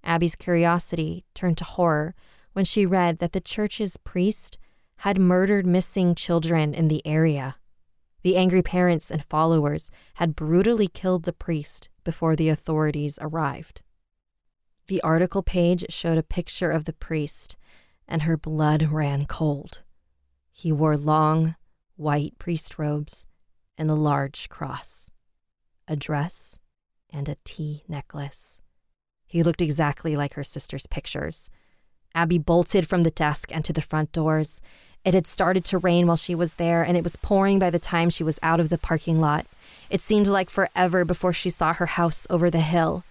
Abby's 0.02 0.34
curiosity 0.34 1.26
turned 1.34 1.58
to 1.58 1.64
horror 1.64 2.14
when 2.54 2.64
she 2.64 2.86
read 2.86 3.18
that 3.18 3.32
the 3.32 3.40
church's 3.42 3.98
priest 3.98 4.56
had 5.04 5.18
murdered 5.18 5.66
missing 5.66 6.14
children 6.14 6.72
in 6.72 6.88
the 6.88 7.06
area. 7.06 7.56
The 8.22 8.38
angry 8.38 8.62
parents 8.62 9.10
and 9.10 9.22
followers 9.22 9.90
had 10.14 10.34
brutally 10.34 10.88
killed 10.88 11.24
the 11.24 11.32
priest 11.34 11.90
before 12.04 12.34
the 12.34 12.48
authorities 12.48 13.18
arrived. 13.20 13.82
The 14.86 15.02
article 15.02 15.42
page 15.42 15.84
showed 15.90 16.16
a 16.16 16.22
picture 16.22 16.70
of 16.70 16.86
the 16.86 16.94
priest 16.94 17.54
and 18.08 18.22
her 18.22 18.38
blood 18.38 18.84
ran 18.84 19.26
cold. 19.26 19.82
He 20.50 20.72
wore 20.72 20.96
long, 20.96 21.56
white 21.96 22.38
priest 22.38 22.78
robes 22.78 23.26
and 23.76 23.90
a 23.90 23.94
large 23.94 24.48
cross, 24.48 25.10
a 25.86 25.96
dress, 25.96 26.60
and 27.10 27.28
a 27.28 27.36
tea 27.44 27.84
necklace. 27.88 28.58
He 29.26 29.42
looked 29.42 29.60
exactly 29.60 30.16
like 30.16 30.32
her 30.32 30.44
sister's 30.44 30.86
pictures. 30.86 31.50
Abby 32.14 32.38
bolted 32.38 32.88
from 32.88 33.02
the 33.02 33.10
desk 33.10 33.50
and 33.54 33.64
to 33.66 33.72
the 33.74 33.82
front 33.82 34.10
doors. 34.12 34.62
It 35.04 35.14
had 35.14 35.26
started 35.26 35.64
to 35.66 35.78
rain 35.78 36.06
while 36.06 36.16
she 36.16 36.34
was 36.34 36.54
there, 36.54 36.82
and 36.82 36.96
it 36.96 37.04
was 37.04 37.16
pouring 37.16 37.58
by 37.58 37.70
the 37.70 37.78
time 37.78 38.08
she 38.08 38.24
was 38.24 38.38
out 38.42 38.60
of 38.60 38.70
the 38.70 38.78
parking 38.78 39.20
lot. 39.20 39.46
It 39.90 40.00
seemed 40.00 40.26
like 40.26 40.48
forever 40.48 41.04
before 41.04 41.32
she 41.32 41.50
saw 41.50 41.74
her 41.74 41.86
house 41.86 42.26
over 42.30 42.50
the 42.50 42.60
hill. 42.60 43.04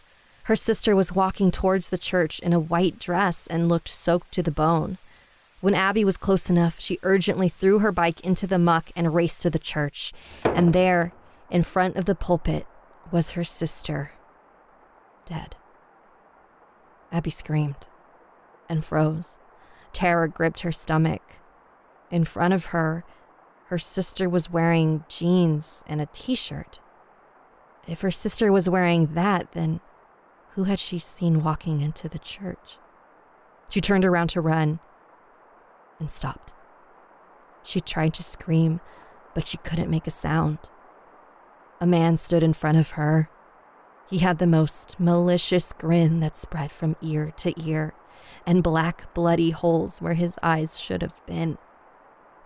Her 0.45 0.55
sister 0.55 0.95
was 0.95 1.13
walking 1.13 1.51
towards 1.51 1.89
the 1.89 1.97
church 1.97 2.39
in 2.39 2.51
a 2.51 2.59
white 2.59 2.99
dress 2.99 3.47
and 3.47 3.69
looked 3.69 3.87
soaked 3.87 4.31
to 4.33 4.43
the 4.43 4.51
bone. 4.51 4.97
When 5.61 5.75
Abby 5.75 6.03
was 6.03 6.17
close 6.17 6.49
enough, 6.49 6.79
she 6.79 6.99
urgently 7.03 7.47
threw 7.47 7.79
her 7.79 7.91
bike 7.91 8.19
into 8.21 8.47
the 8.47 8.59
muck 8.59 8.91
and 8.95 9.15
raced 9.15 9.41
to 9.43 9.49
the 9.49 9.59
church. 9.59 10.11
And 10.43 10.73
there, 10.73 11.13
in 11.49 11.63
front 11.63 11.95
of 11.95 12.05
the 12.05 12.15
pulpit, 12.15 12.67
was 13.11 13.31
her 13.31 13.43
sister, 13.45 14.11
dead. 15.25 15.55
Abby 17.13 17.29
screamed 17.29 17.87
and 18.67 18.83
froze. 18.83 19.39
Terror 19.93 20.27
gripped 20.27 20.61
her 20.61 20.71
stomach. 20.71 21.21
In 22.11 22.25
front 22.25 22.53
of 22.53 22.67
her, 22.67 23.03
her 23.67 23.77
sister 23.77 24.29
was 24.29 24.49
wearing 24.49 25.03
jeans 25.07 25.83
and 25.87 26.01
a 26.01 26.05
t 26.07 26.35
shirt. 26.35 26.79
If 27.87 28.01
her 28.01 28.11
sister 28.11 28.51
was 28.51 28.69
wearing 28.69 29.13
that, 29.13 29.51
then 29.51 29.81
who 30.51 30.65
had 30.65 30.79
she 30.79 30.99
seen 30.99 31.43
walking 31.43 31.81
into 31.81 32.07
the 32.07 32.19
church? 32.19 32.77
She 33.69 33.81
turned 33.81 34.05
around 34.05 34.27
to 34.29 34.41
run 34.41 34.79
and 35.99 36.09
stopped. 36.09 36.53
She 37.63 37.81
tried 37.81 38.13
to 38.15 38.23
scream, 38.23 38.79
but 39.33 39.47
she 39.47 39.57
couldn't 39.57 39.89
make 39.89 40.05
a 40.05 40.11
sound. 40.11 40.59
A 41.81 41.87
man 41.87 42.17
stood 42.17 42.43
in 42.43 42.53
front 42.53 42.77
of 42.77 42.91
her, 42.91 43.29
he 44.13 44.19
had 44.19 44.37
the 44.37 44.47
most 44.47 44.99
malicious 44.99 45.73
grin 45.73 46.19
that 46.19 46.35
spread 46.35 46.71
from 46.71 46.95
ear 47.01 47.31
to 47.37 47.53
ear, 47.67 47.93
and 48.45 48.61
black, 48.61 49.11
bloody 49.13 49.49
holes 49.49 50.01
where 50.01 50.13
his 50.13 50.37
eyes 50.43 50.79
should 50.79 51.01
have 51.01 51.25
been. 51.25 51.57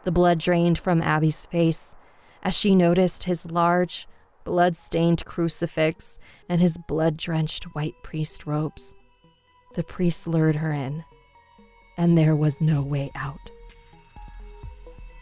The 0.07 0.11
blood 0.13 0.39
drained 0.39 0.77
from 0.79 1.01
Abby's 1.01 1.45
face 1.45 1.93
as 2.41 2.55
she 2.55 2.75
noticed 2.75 3.25
his 3.25 3.45
large, 3.51 4.07
blood 4.45 4.73
stained 4.73 5.25
crucifix 5.25 6.17
and 6.47 6.61
his 6.61 6.77
blood 6.77 7.17
drenched 7.17 7.65
white 7.75 7.95
priest 8.03 8.47
robes. 8.47 8.95
The 9.75 9.83
priest 9.83 10.25
lured 10.25 10.55
her 10.55 10.71
in, 10.71 11.03
and 11.97 12.17
there 12.17 12.37
was 12.37 12.61
no 12.61 12.81
way 12.81 13.11
out. 13.15 13.51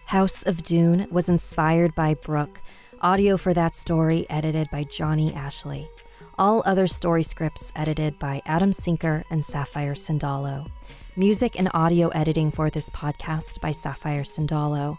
House 0.06 0.44
of 0.44 0.62
Doon 0.62 1.08
was 1.10 1.30
inspired 1.30 1.96
by 1.96 2.14
Brooke. 2.14 2.62
Audio 3.02 3.38
for 3.38 3.56
that 3.56 3.74
story 3.74 4.28
edited 4.30 4.70
by 4.70 4.84
Johnny 4.84 5.34
Ashley. 5.34 5.90
All 6.38 6.62
other 6.64 6.86
story 6.86 7.24
scripts 7.24 7.72
edited 7.76 8.20
by 8.20 8.44
Adam 8.46 8.72
Sinker 8.72 9.24
and 9.32 9.44
Sapphire 9.44 9.96
Sandalo. 9.96 10.70
Music 11.18 11.58
and 11.58 11.70
audio 11.74 12.10
editing 12.10 12.52
for 12.52 12.70
this 12.70 12.90
podcast 12.90 13.62
by 13.62 13.72
Sapphire 13.72 14.24
Sandalo. 14.24 14.98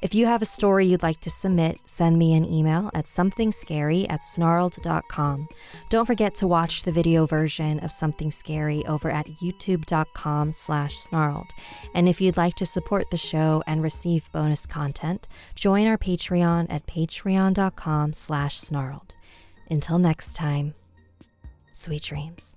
If 0.00 0.14
you 0.14 0.24
have 0.24 0.40
a 0.40 0.46
story 0.46 0.86
you'd 0.86 1.02
like 1.02 1.20
to 1.20 1.30
submit, 1.30 1.78
send 1.84 2.18
me 2.18 2.32
an 2.32 2.46
email 2.46 2.90
at 2.94 3.04
somethingscary 3.04 4.10
at 4.10 4.20
snarled.com. 4.22 5.46
Don't 5.90 6.06
forget 6.06 6.34
to 6.36 6.46
watch 6.46 6.84
the 6.84 6.92
video 6.92 7.26
version 7.26 7.80
of 7.80 7.90
Something 7.90 8.30
Scary 8.30 8.86
over 8.86 9.10
at 9.10 9.26
youtube.com 9.26 10.54
slash 10.54 10.96
snarled. 10.96 11.50
And 11.94 12.08
if 12.08 12.18
you'd 12.18 12.38
like 12.38 12.54
to 12.56 12.66
support 12.66 13.10
the 13.10 13.18
show 13.18 13.62
and 13.66 13.82
receive 13.82 14.32
bonus 14.32 14.64
content, 14.64 15.28
join 15.54 15.86
our 15.86 15.98
Patreon 15.98 16.68
at 16.70 16.86
patreon.com 16.86 18.14
slash 18.14 18.58
snarled. 18.58 19.14
Until 19.68 19.98
next 19.98 20.34
time, 20.34 20.72
sweet 21.74 22.04
dreams. 22.04 22.56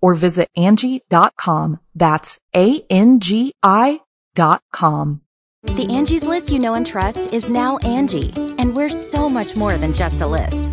or 0.00 0.14
visit 0.14 0.48
Angi.com. 0.56 1.80
That's 1.94 2.38
A-N-G-I 2.54 4.00
dot 4.34 4.62
com. 4.72 5.22
The 5.64 5.88
Angie's 5.90 6.24
list 6.24 6.50
you 6.50 6.58
know 6.58 6.74
and 6.74 6.86
trust 6.86 7.34
is 7.34 7.50
now 7.50 7.76
Angi, 7.78 8.56
and 8.58 8.74
we're 8.74 8.88
so 8.88 9.28
much 9.28 9.56
more 9.56 9.76
than 9.76 9.92
just 9.92 10.22
a 10.22 10.26
list. 10.26 10.72